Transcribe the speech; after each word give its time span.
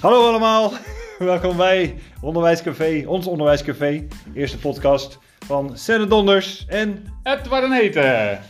Hallo 0.00 0.28
allemaal, 0.28 0.72
welkom 1.18 1.56
bij 1.56 1.98
Onderwijscafé, 2.20 3.04
ons 3.06 3.26
Onderwijscafé. 3.26 4.06
Eerste 4.34 4.58
podcast 4.58 5.18
van 5.46 5.76
Senne 5.78 6.06
Donders 6.06 6.64
en... 6.68 7.04
Edward 7.22 7.64
en 7.64 7.72
Heten. 7.72 8.40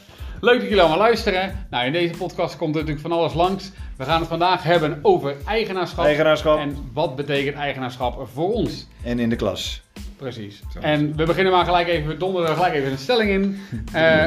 Leuk 0.41 0.55
dat 0.55 0.63
jullie 0.63 0.81
allemaal 0.81 0.99
luisteren. 0.99 1.67
Nou, 1.71 1.87
in 1.87 1.93
deze 1.93 2.15
podcast 2.17 2.57
komt 2.57 2.75
er 2.75 2.81
natuurlijk 2.81 3.09
van 3.09 3.19
alles 3.19 3.35
langs. 3.35 3.71
We 3.97 4.05
gaan 4.05 4.21
het 4.21 4.29
vandaag 4.29 4.63
hebben 4.63 4.99
over 5.03 5.37
eigenaarschap. 5.47 6.05
Eigenaarschap. 6.05 6.59
En 6.59 6.91
wat 6.93 7.17
betekent 7.17 7.57
eigenaarschap 7.57 8.29
voor 8.33 8.53
ons? 8.53 8.87
En 9.05 9.19
in 9.19 9.29
de 9.29 9.37
klas. 9.37 9.83
Precies. 10.17 10.63
Zo. 10.73 10.79
En 10.81 11.17
we 11.17 11.25
beginnen 11.25 11.53
maar 11.53 11.65
gelijk 11.65 11.89
even, 11.89 12.09
we 12.09 12.17
donderen 12.17 12.49
er 12.49 12.55
gelijk 12.55 12.75
even 12.75 12.91
een 12.91 12.99
stelling 12.99 13.31
in. 13.31 13.61
Eh 13.93 14.25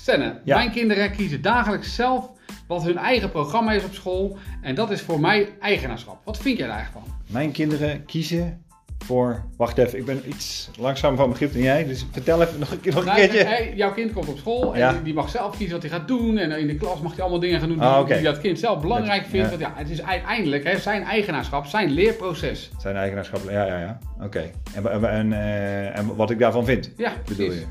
Senne, 0.00 0.40
Ja. 0.44 0.56
mijn 0.56 0.70
kinderen 0.70 1.12
kiezen 1.12 1.42
dagelijks 1.42 1.94
zelf 1.94 2.30
wat 2.68 2.82
hun 2.82 2.98
eigen 2.98 3.30
programma 3.30 3.72
is 3.72 3.84
op 3.84 3.94
school. 3.94 4.36
En 4.62 4.74
dat 4.74 4.90
is 4.90 5.00
voor 5.00 5.20
mij 5.20 5.48
eigenaarschap. 5.60 6.20
Wat 6.24 6.38
vind 6.38 6.58
jij 6.58 6.66
daar 6.66 6.76
eigenlijk 6.76 7.06
van? 7.06 7.16
Mijn 7.26 7.52
kinderen 7.52 8.04
kiezen 8.04 8.62
voor... 9.04 9.44
Wacht 9.56 9.78
even, 9.78 9.98
ik 9.98 10.04
ben 10.04 10.22
iets 10.26 10.70
langzaam 10.78 11.16
van 11.16 11.28
begrip 11.30 11.52
dan 11.52 11.62
jij. 11.62 11.84
Dus 11.84 12.06
vertel 12.10 12.42
even 12.42 12.58
nog 12.58 12.70
een, 12.70 12.80
keer- 12.80 12.92
nog 12.94 13.00
een 13.00 13.06
Nou, 13.08 13.18
keertje. 13.20 13.44
hey, 13.44 13.72
jouw 13.76 13.92
kind 13.92 14.12
komt 14.12 14.28
op 14.28 14.38
school 14.38 14.72
en 14.74 14.78
Ja. 14.78 14.92
die, 14.92 15.02
die 15.02 15.14
mag 15.14 15.28
zelf 15.30 15.56
kiezen 15.56 15.80
wat 15.80 15.90
hij 15.90 15.98
gaat 15.98 16.08
doen. 16.08 16.38
En 16.38 16.50
in 16.50 16.66
de 16.66 16.74
klas 16.76 17.00
mag 17.00 17.12
hij 17.12 17.20
allemaal 17.20 17.40
dingen 17.40 17.58
gaan 17.60 17.68
doen 17.68 17.78
die, 17.78 17.86
Ah, 17.86 18.06
die 18.06 18.20
dat 18.22 18.38
kind 18.40 18.58
zelf 18.58 18.80
belangrijk 18.80 19.20
Dat- 19.20 19.30
vindt. 19.30 19.50
ja. 19.50 19.58
Want 19.58 19.60
ja, 19.60 19.72
het 19.76 19.90
is 19.90 20.02
uiteindelijk 20.02 20.64
hè, 20.64 20.78
zijn 20.78 21.02
eigenaarschap, 21.02 21.66
zijn 21.66 21.90
leerproces. 21.90 22.70
Zijn 22.78 22.96
eigenaarschap, 22.96 23.40
ja, 23.50 23.66
ja, 23.66 23.78
ja. 23.80 23.98
Oké. 24.20 24.50
En, 24.74 24.90
en, 24.92 25.04
en, 25.10 25.32
eh, 25.32 25.98
en 25.98 26.16
wat 26.16 26.30
ik 26.30 26.38
daarvan 26.38 26.64
vind, 26.64 26.92
Ja, 26.96 27.12
bedoel 27.28 27.46
precies. 27.46 27.62
je? 27.62 27.66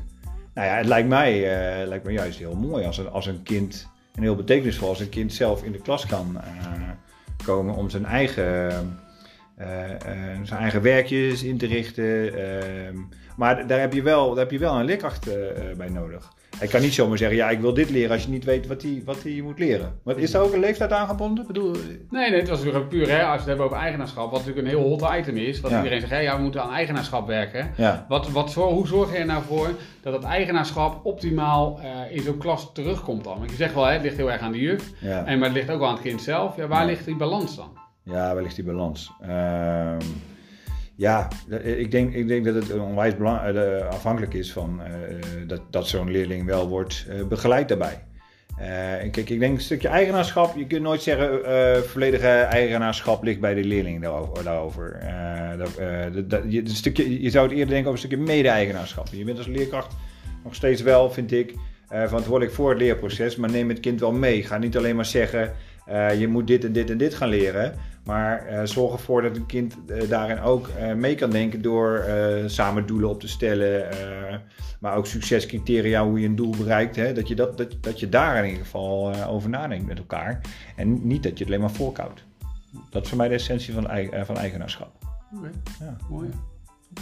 Nou 0.54 0.68
ja, 0.68 0.74
het 0.76 0.86
lijkt 0.86 1.08
mij, 1.08 1.32
eh, 1.80 1.86
lijkt 1.86 2.04
me 2.04 2.12
juist 2.12 2.38
heel 2.38 2.54
mooi 2.54 2.84
als 2.84 2.98
een, 2.98 3.10
als 3.10 3.26
een 3.26 3.42
kind, 3.42 3.88
en 4.18 4.24
heel 4.24 4.34
betekenisvol, 4.34 4.88
als 4.88 5.00
een 5.00 5.08
kind 5.08 5.32
zelf 5.32 5.62
in 5.62 5.72
de 5.72 5.78
klas 5.78 6.06
kan 6.06 6.40
eh, 6.40 6.72
komen 7.44 7.74
om 7.74 7.90
zijn 7.90 8.04
eigen, 8.04 8.98
eh, 9.54 9.92
eh, 9.92 10.40
zijn 10.42 10.60
eigen 10.60 10.82
werkjes 10.82 11.42
in 11.42 11.58
te 11.58 11.66
richten. 11.66 12.34
ehm. 12.34 12.96
maar 13.36 13.66
daar 13.66 13.80
heb 13.80 13.92
je 13.92 14.02
wel, 14.02 14.28
daar 14.28 14.38
heb 14.38 14.50
je 14.50 14.58
wel 14.58 14.78
een 14.78 14.84
leerkracht 14.84 15.28
bij 15.76 15.88
nodig. 15.88 16.32
Hij 16.56 16.68
kan 16.68 16.80
niet 16.80 16.94
zomaar 16.94 17.18
zeggen, 17.18 17.36
ja, 17.36 17.50
ik 17.50 17.60
wil 17.60 17.74
dit 17.74 17.90
leren 17.90 18.10
als 18.10 18.22
je 18.24 18.30
niet 18.30 18.44
weet 18.44 18.66
wat 18.66 18.82
hij, 18.82 19.02
wat 19.04 19.22
hij 19.22 19.40
moet 19.44 19.58
leren. 19.58 19.98
Maar 20.02 20.18
is 20.18 20.30
daar 20.30 20.42
ook 20.42 20.52
een 20.52 20.60
leeftijd 20.60 20.92
aan 20.92 21.08
gebonden? 21.08 21.46
Bedoel, 21.46 21.70
Nee, 22.10 22.30
nee, 22.30 22.40
het 22.40 22.48
was 22.48 22.58
natuurlijk 22.58 22.88
puur 22.88 23.08
hè, 23.10 23.22
als 23.22 23.30
we 23.32 23.36
het 23.38 23.46
hebben 23.46 23.64
over 23.64 23.76
eigenaarschap. 23.78 24.30
Wat 24.30 24.40
natuurlijk 24.46 24.66
een 24.66 24.78
heel 24.78 24.88
hot 24.88 25.08
item 25.18 25.36
is. 25.36 25.60
Wat 25.60 25.70
Ja. 25.70 25.76
iedereen 25.76 26.00
zegt, 26.00 26.22
ja, 26.22 26.36
we 26.36 26.42
moeten 26.42 26.62
aan 26.62 26.72
eigenaarschap 26.72 27.26
werken. 27.26 27.70
ja. 27.76 28.04
Wat, 28.08 28.30
wat, 28.30 28.54
hoe 28.54 28.86
zorg 28.86 29.12
je 29.12 29.18
er 29.18 29.26
nou 29.26 29.42
voor 29.42 29.68
dat 30.02 30.12
het 30.12 30.24
eigenaarschap 30.24 31.04
optimaal 31.04 31.80
eh, 31.82 32.16
in 32.16 32.22
zo'n 32.22 32.38
klas 32.38 32.70
terugkomt 32.72 33.24
dan? 33.24 33.38
Want 33.38 33.50
je 33.50 33.56
zegt 33.56 33.74
wel, 33.74 33.84
hè, 33.86 33.92
het 33.92 34.02
ligt 34.02 34.16
heel 34.16 34.30
erg 34.32 34.40
aan 34.40 34.52
de 34.52 34.58
juf. 34.60 34.90
Ja. 35.00 35.24
En, 35.24 35.38
maar 35.38 35.48
het 35.48 35.56
ligt 35.56 35.70
ook 35.70 35.78
wel 35.78 35.88
aan 35.88 35.94
het 35.94 36.02
kind 36.02 36.22
zelf. 36.22 36.56
Ja, 36.56 36.66
waar 36.66 36.86
ligt 36.86 37.04
die 37.04 37.16
balans 37.16 37.56
dan? 37.56 37.68
Ja, 38.04 38.34
waar 38.34 38.42
ligt 38.42 38.54
die 38.56 38.64
balans? 38.64 39.10
Ehm, 39.20 39.98
ja, 40.98 41.28
dat- 41.48 41.64
ik 41.64 41.90
denk, 41.90 42.14
ik 42.14 42.28
denk 42.28 42.44
dat 42.44 42.54
het 42.54 42.72
onwijs 42.78 43.14
eh, 43.14 43.88
afhankelijk 43.88 44.34
is 44.34 44.52
van 44.52 44.80
eh, 44.82 44.90
dat, 45.46 45.60
dat 45.70 45.88
zo'n 45.88 46.10
leerling 46.10 46.44
wel 46.46 46.68
wordt 46.68 47.06
eh, 47.08 47.24
begeleid 47.26 47.68
daarbij. 47.68 48.02
Eh, 48.56 49.10
kijk, 49.10 49.30
ik 49.30 49.38
denk 49.40 49.54
een 49.54 49.60
stukje 49.60 49.88
eigenaarschap. 49.88 50.56
Je 50.56 50.66
kunt 50.66 50.82
nooit 50.82 51.02
zeggen 51.02 51.44
eh 51.44 51.80
volledige 51.82 52.26
eigenaarschap 52.28 53.22
ligt 53.22 53.40
bij 53.40 53.54
de 53.54 53.64
leerling 53.64 54.02
daarover. 54.42 54.92
Eh, 55.00 55.58
dat, 55.58 55.76
eh, 55.76 56.04
dat- 56.24 56.42
stukje, 56.64 57.22
je 57.22 57.30
zou 57.30 57.44
het 57.48 57.56
eerder 57.56 57.74
denken 57.74 57.90
over 57.92 58.02
een 58.02 58.08
stukje 58.08 58.24
mede-eigenaarschap. 58.34 59.06
Je 59.10 59.24
bent 59.24 59.38
als 59.38 59.46
leerkracht 59.46 59.96
nog 60.44 60.54
steeds 60.54 60.82
wel, 60.82 61.10
vind 61.10 61.32
ik, 61.32 61.54
eh, 61.88 62.06
verantwoordelijk 62.06 62.54
voor 62.54 62.68
het 62.70 62.78
leerproces. 62.78 63.36
Maar 63.36 63.50
neem 63.50 63.68
het 63.68 63.80
kind 63.80 64.00
wel 64.00 64.12
mee. 64.12 64.42
Ga 64.42 64.58
niet 64.58 64.76
alleen 64.76 64.96
maar 64.96 65.06
zeggen, 65.06 65.52
eh, 65.86 66.20
je 66.20 66.28
moet 66.28 66.46
dit 66.46 66.64
en 66.64 66.72
dit 66.72 66.90
en 66.90 66.98
dit 66.98 67.14
gaan 67.14 67.28
leren. 67.28 67.74
Maar 68.08 68.46
eh, 68.46 68.64
zorg 68.64 68.92
ervoor 68.92 69.22
dat 69.22 69.36
een 69.36 69.46
kind 69.46 69.76
eh, 69.86 70.08
daarin 70.08 70.40
ook 70.40 70.68
eh, 70.68 70.94
mee 70.94 71.14
kan 71.14 71.30
denken 71.30 71.62
door 71.62 72.04
samen 72.46 72.86
doelen 72.86 73.08
op 73.08 73.20
te 73.20 73.28
stellen. 73.28 73.88
maar 74.80 74.96
ook 74.96 75.06
succescriteria, 75.06 76.04
hoe 76.04 76.20
je 76.20 76.26
een 76.26 76.36
doel 76.36 76.54
bereikt. 76.56 76.96
Hè, 76.96 77.12
dat, 77.12 77.28
je 77.28 77.34
dat, 77.34 77.56
dat, 77.56 77.76
dat 77.80 78.00
je 78.00 78.08
daar 78.08 78.36
in 78.36 78.48
ieder 78.48 78.64
geval 78.64 79.24
over 79.24 79.48
nadenkt 79.50 79.86
met 79.86 79.98
elkaar. 79.98 80.40
En 80.76 81.06
niet 81.06 81.22
dat 81.22 81.32
je 81.32 81.38
het 81.38 81.46
alleen 81.46 81.60
maar 81.60 81.76
voorkoudt. 81.76 82.24
Dat 82.90 83.02
is 83.02 83.08
voor 83.08 83.18
mij 83.18 83.28
de 83.28 83.34
essentie 83.34 83.74
van, 83.74 83.82
van 84.24 84.36
eigenaarschap. 84.36 84.90
Oké, 85.36 85.50
Ja. 85.80 85.96
mooi. 86.08 86.28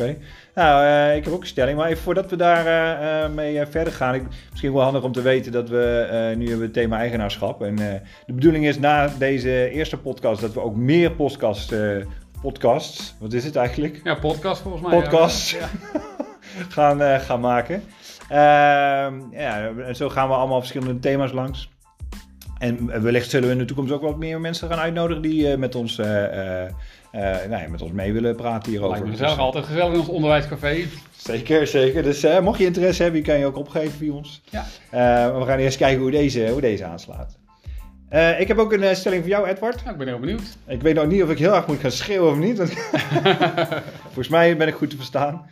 Oké. 0.00 0.16
Nou, 0.54 0.84
eh, 0.84 1.16
ik 1.16 1.24
heb 1.24 1.32
ook 1.32 1.40
een 1.40 1.46
stelling. 1.46 1.78
Maar 1.78 1.88
even 1.88 2.02
voordat 2.02 2.30
we 2.30 2.36
daar 2.36 2.66
eh, 2.66 3.24
eh, 3.24 3.32
mee 3.32 3.66
verder 3.66 3.92
gaan. 3.92 4.14
Ik, 4.14 4.22
misschien 4.50 4.72
wel 4.72 4.82
handig 4.82 5.02
om 5.02 5.12
te 5.12 5.22
weten 5.22 5.52
dat 5.52 5.68
we 5.68 6.06
nu 6.36 6.42
hebben 6.42 6.58
we 6.58 6.64
het 6.64 6.72
thema 6.72 6.98
eigenaarschap. 6.98 7.62
En 7.62 7.76
de 8.26 8.32
bedoeling 8.32 8.66
is 8.66 8.78
na 8.78 9.08
deze 9.18 9.70
eerste 9.70 9.98
podcast 9.98 10.40
dat 10.40 10.52
we 10.52 10.60
ook 10.60 10.76
meer 10.76 11.12
podcast, 11.12 11.72
eh, 11.72 12.04
podcasts, 12.40 13.14
wat 13.18 13.32
is 13.32 13.44
het 13.44 13.56
eigenlijk? 13.56 14.00
Ja, 14.04 14.14
podcast 14.14 14.62
volgens 14.62 14.82
mij. 14.82 15.00
Podcast. 15.00 15.50
Ja. 15.50 15.68
gaan, 16.76 17.20
gaan 17.20 17.40
maken. 17.40 17.82
Ehm, 18.28 19.20
ja, 19.30 19.70
en 19.86 19.96
zo 19.96 20.08
gaan 20.08 20.28
we 20.28 20.34
allemaal 20.34 20.60
verschillende 20.60 20.98
thema's 20.98 21.32
langs. 21.32 21.70
En 22.58 23.02
wellicht 23.02 23.30
zullen 23.30 23.48
we 23.48 23.54
in 23.54 23.60
de 23.60 23.64
toekomst 23.64 23.92
ook 23.92 24.02
wat 24.02 24.16
meer 24.16 24.40
mensen 24.40 24.68
gaan 24.68 24.78
uitnodigen 24.78 25.22
die 25.22 25.50
eh, 25.50 25.58
met, 25.58 25.74
ons, 25.74 25.98
eh, 25.98 26.64
eh, 26.64 26.72
nou 27.48 27.62
ja, 27.62 27.68
met 27.68 27.82
ons 27.82 27.92
mee 27.92 28.12
willen 28.12 28.36
praten 28.36 28.70
hierover. 28.70 28.92
Lijkt 28.92 29.04
me 29.04 29.10
Dus, 29.10 29.20
gezellig, 29.20 29.42
altijd 29.42 29.64
gezellig 29.64 29.92
in 29.92 29.98
ons 29.98 30.08
onderwijscafé. 30.08 30.84
Zeker, 31.16 31.66
zeker. 31.66 32.02
Dus 32.02 32.26
mocht 32.40 32.58
je 32.58 32.64
interesse 32.64 33.02
hebben, 33.02 33.22
kan 33.22 33.38
je 33.38 33.46
ook 33.46 33.56
opgeven 33.56 33.98
bij 33.98 34.08
ons. 34.08 34.42
Ja. 34.50 34.64
We 35.38 35.44
gaan 35.46 35.58
eerst 35.58 35.76
kijken 35.76 36.02
hoe 36.02 36.10
deze, 36.10 36.48
hoe 36.50 36.60
deze 36.60 36.84
aanslaat. 36.84 37.38
Ik 38.38 38.48
heb 38.48 38.58
ook 38.58 38.72
een 38.72 38.96
stelling 38.96 39.20
voor 39.22 39.30
jou, 39.30 39.48
Edward. 39.48 39.82
Ik 39.90 39.96
ben 39.96 40.06
heel 40.06 40.18
benieuwd. 40.18 40.56
Ik 40.66 40.82
weet 40.82 40.94
nog 40.94 41.06
niet 41.06 41.22
of 41.22 41.30
ik 41.30 41.38
heel 41.38 41.54
erg 41.54 41.66
moet 41.66 41.80
gaan 41.80 41.90
schreeuwen 41.90 42.30
of 42.30 42.38
niet. 42.38 42.58
want 42.58 42.72
Volgens 44.04 44.28
mij 44.28 44.56
ben 44.56 44.68
ik 44.68 44.74
goed 44.74 44.90
te 44.90 44.96
verstaan. 44.96 45.46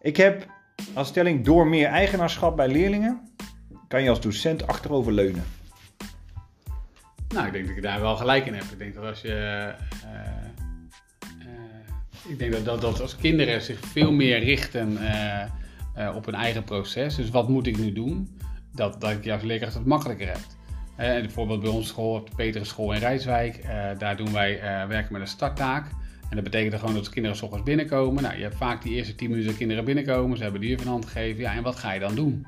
Ik 0.00 0.16
heb 0.16 0.46
als 0.94 1.08
stelling 1.08 1.44
door 1.44 1.66
meer 1.66 1.88
eigenaarschap 1.88 2.56
bij 2.56 2.68
leerlingen 2.68 3.20
kan 3.88 4.02
je 4.02 4.08
als 4.08 4.20
docent 4.20 4.66
achterover 4.66 5.12
leunen. 5.12 5.44
Nou, 7.34 7.46
ik 7.46 7.52
denk 7.52 7.66
dat 7.66 7.76
ik 7.76 7.82
daar 7.82 8.00
wel 8.00 8.16
gelijk 8.16 8.46
in 8.46 8.54
heb. 8.54 8.64
Ik 8.64 8.78
denk 8.78 8.94
dat 8.94 9.04
als 9.04 9.20
je. 9.20 9.28
eh, 9.28 9.68
eh, 9.68 9.74
ik 12.28 12.38
denk 12.38 12.52
dat, 12.52 12.64
dat, 12.64 12.80
dat 12.80 13.00
als 13.00 13.16
kinderen 13.16 13.62
zich 13.62 13.78
veel 13.80 14.12
meer 14.12 14.38
richten 14.38 14.96
eh, 15.94 16.16
op 16.16 16.24
hun 16.24 16.34
eigen 16.34 16.64
proces. 16.64 17.14
Dus 17.14 17.30
wat 17.30 17.48
moet 17.48 17.66
ik 17.66 17.78
nu 17.78 17.92
doen? 17.92 18.38
Dat, 18.72 19.00
dat 19.00 19.10
ik 19.10 19.24
juist 19.24 19.44
leerkracht 19.44 19.74
het 19.74 19.86
makkelijker 19.86 20.26
heb. 20.26 20.40
Bijvoorbeeld 20.96 21.60
bij 21.60 21.70
onze 21.70 21.88
school, 21.88 22.14
op 22.14 22.30
de 22.30 22.36
Peterschool 22.36 22.92
in 22.92 23.00
Rijswijk. 23.00 23.64
daar 23.98 24.16
doen 24.16 24.32
wij 24.32 24.60
werken 24.88 25.12
met 25.12 25.20
een 25.20 25.26
starttaak. 25.26 25.86
En 26.30 26.36
dat 26.36 26.44
betekent 26.44 26.80
gewoon 26.80 26.94
dat 26.94 27.04
de 27.04 27.10
kinderen 27.10 27.38
's 27.38 27.42
ochtends 27.42 27.64
binnenkomen. 27.64 28.22
Nou, 28.22 28.36
je 28.36 28.42
hebt 28.42 28.56
vaak 28.56 28.82
die 28.82 28.94
eerste 28.94 29.14
10 29.14 29.28
minuten 29.28 29.48
dat 29.48 29.58
kinderen 29.58 29.84
binnenkomen. 29.84 30.36
Ze 30.36 30.42
hebben 30.42 30.60
de 30.60 30.72
een 30.72 30.86
hand 30.86 31.06
gegeven. 31.06 31.40
Ja, 31.40 31.54
en 31.54 31.62
wat 31.62 31.76
ga 31.76 31.92
je 31.92 32.00
dan 32.00 32.14
doen? 32.14 32.46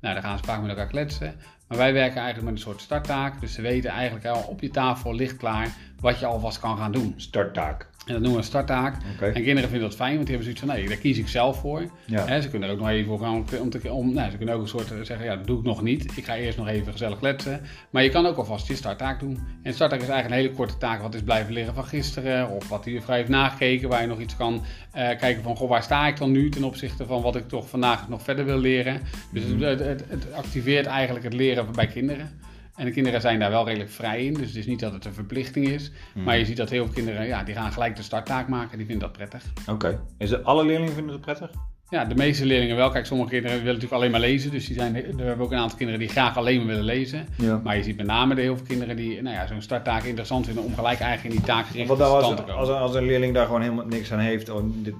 Nou, 0.00 0.14
dan 0.14 0.22
gaan 0.22 0.38
ze 0.38 0.44
vaak 0.44 0.60
met 0.60 0.70
elkaar 0.70 0.86
kletsen. 0.86 1.34
Maar 1.68 1.78
wij 1.78 1.92
werken 1.92 2.16
eigenlijk 2.16 2.44
met 2.44 2.54
een 2.54 2.68
soort 2.68 2.80
starttaak. 2.80 3.40
Dus 3.40 3.52
ze 3.52 3.62
weten 3.62 3.90
eigenlijk 3.90 4.26
al 4.26 4.42
op 4.42 4.60
je 4.60 4.70
tafel 4.70 5.14
ligt 5.14 5.36
klaar 5.36 5.76
wat 6.00 6.18
je 6.18 6.26
alvast 6.26 6.60
kan 6.60 6.78
gaan 6.78 6.92
doen. 6.92 7.14
Starttaak. 7.16 7.86
En 8.08 8.14
dat 8.14 8.22
noemen 8.22 8.30
we 8.30 8.36
een 8.38 8.44
starttaak. 8.44 8.96
En 9.20 9.42
kinderen 9.42 9.70
vinden 9.70 9.88
dat 9.88 9.96
fijn, 9.98 10.14
want 10.14 10.26
die 10.26 10.36
hebben 10.36 10.54
zoiets 10.54 10.60
van, 10.60 10.68
nee, 10.68 10.88
daar 10.88 10.96
kies 10.96 11.18
ik 11.18 11.28
zelf 11.28 11.60
voor. 11.60 11.82
Ja. 12.04 12.40
Ze 12.40 12.48
kunnen 12.48 12.68
er 12.68 12.74
ook 12.74 12.80
nog 12.80 12.88
even 12.88 13.06
voor 13.06 13.18
gaan 13.18 13.44
om 13.60 13.70
te, 13.70 13.92
om, 13.92 14.14
nou, 14.14 14.30
ze 14.30 14.36
kunnen 14.36 14.54
ook 14.54 14.60
een 14.62 14.68
soort 14.68 14.90
eh, 14.92 14.98
zeggen, 15.02 15.26
ja, 15.26 15.36
dat 15.36 15.46
doe 15.46 15.58
ik 15.58 15.64
nog 15.64 15.82
niet. 15.82 16.16
Ik 16.16 16.24
ga 16.24 16.36
eerst 16.36 16.58
nog 16.58 16.68
even 16.68 16.92
gezellig 16.92 17.18
kletsen. 17.18 17.60
Maar 17.90 18.02
je 18.02 18.08
kan 18.10 18.26
ook 18.26 18.36
alvast 18.36 18.68
je 18.68 18.74
starttaak 18.74 19.20
doen. 19.20 19.38
En 19.62 19.74
starttaak 19.74 20.00
is 20.00 20.08
eigenlijk 20.08 20.34
een 20.40 20.46
hele 20.46 20.56
korte 20.56 20.78
taak, 20.78 21.02
wat 21.02 21.14
is 21.14 21.22
blijven 21.22 21.52
liggen 21.52 21.74
van 21.74 21.84
gisteren. 21.84 22.48
Of 22.50 22.68
wat 22.68 22.84
de 22.84 22.90
juffrouw 22.92 23.16
heeft 23.16 23.28
nagekeken, 23.28 23.88
waar 23.88 24.00
je 24.00 24.06
nog 24.06 24.20
iets 24.20 24.36
kan 24.36 24.62
eh, 24.92 25.18
kijken 25.18 25.42
van, 25.42 25.56
goh, 25.56 25.68
waar 25.68 25.82
sta 25.82 26.06
ik 26.06 26.16
dan 26.16 26.30
nu 26.30 26.48
ten 26.50 26.64
opzichte 26.64 27.06
van 27.06 27.22
wat 27.22 27.36
ik 27.36 27.48
toch 27.48 27.68
vandaag 27.68 28.08
nog 28.08 28.22
verder 28.22 28.44
wil 28.44 28.58
leren. 28.58 29.00
Dus 29.32 29.44
Mhm. 29.44 29.62
het, 29.62 29.78
het, 29.80 30.04
het 30.08 30.32
activeert 30.32 30.86
eigenlijk 30.86 31.24
het 31.24 31.34
leren 31.34 31.66
bij 31.72 31.86
kinderen. 31.86 32.30
En 32.78 32.84
de 32.84 32.90
kinderen 32.90 33.20
zijn 33.20 33.38
daar 33.38 33.50
wel 33.50 33.66
redelijk 33.66 33.90
vrij 33.90 34.24
in. 34.24 34.34
Dus 34.34 34.46
het 34.46 34.56
is 34.56 34.66
niet 34.66 34.80
dat 34.80 34.92
het 34.92 35.04
een 35.04 35.14
verplichting 35.14 35.68
is. 35.68 35.90
Mhm. 36.14 36.24
Maar 36.24 36.38
je 36.38 36.44
ziet 36.44 36.56
dat 36.56 36.70
heel 36.70 36.84
veel 36.84 36.94
kinderen, 36.94 37.26
ja, 37.26 37.42
die 37.42 37.54
gaan 37.54 37.72
gelijk 37.72 37.96
de 37.96 38.02
starttaak 38.02 38.48
maken. 38.48 38.78
Die 38.78 38.86
vinden 38.86 39.08
dat 39.08 39.16
prettig. 39.16 39.42
Oké. 39.68 40.00
Is 40.18 40.30
het 40.30 40.44
alle 40.44 40.64
leerlingen 40.64 40.94
vinden 40.94 41.12
het 41.12 41.20
prettig? 41.20 41.50
Ja, 41.90 42.04
de 42.04 42.14
meeste 42.14 42.44
leerlingen 42.44 42.76
wel. 42.76 42.90
Kijk, 42.90 43.06
sommige 43.06 43.30
kinderen 43.30 43.56
willen 43.56 43.72
natuurlijk 43.72 44.00
alleen 44.00 44.10
maar 44.10 44.20
lezen. 44.20 44.50
Dus 44.50 44.66
die 44.66 44.74
zijn, 44.74 44.92
we 44.92 45.22
hebben 45.22 45.44
ook 45.44 45.52
een 45.52 45.58
aantal 45.58 45.76
kinderen 45.76 46.00
die 46.00 46.08
graag 46.08 46.36
alleen 46.36 46.56
maar 46.56 46.66
willen 46.66 46.84
lezen. 46.84 47.26
Ja. 47.36 47.60
Maar 47.64 47.76
je 47.76 47.82
ziet 47.82 47.96
met 47.96 48.06
name 48.06 48.34
de 48.34 48.40
heel 48.40 48.56
veel 48.56 48.66
kinderen 48.66 48.96
die 48.96 49.22
nou 49.22 49.36
ja, 49.36 49.46
zo'n 49.46 49.62
starttaak 49.62 50.02
interessant 50.02 50.46
vinden 50.46 50.64
om 50.64 50.74
gelijk 50.74 51.00
eigenlijk 51.00 51.34
in 51.34 51.42
die 51.42 51.54
nou 51.54 52.22
stand 52.22 52.36
te 52.36 52.42
komen. 52.42 52.56
als, 52.56 52.68
als 52.68 52.94
een 52.94 53.06
leerling 53.06 53.34
daar 53.34 53.46
gewoon 53.46 53.62
helemaal 53.62 53.86
niks 53.86 54.12
aan 54.12 54.18
heeft, 54.18 54.50
of 54.50 54.62
dit, 54.74 54.94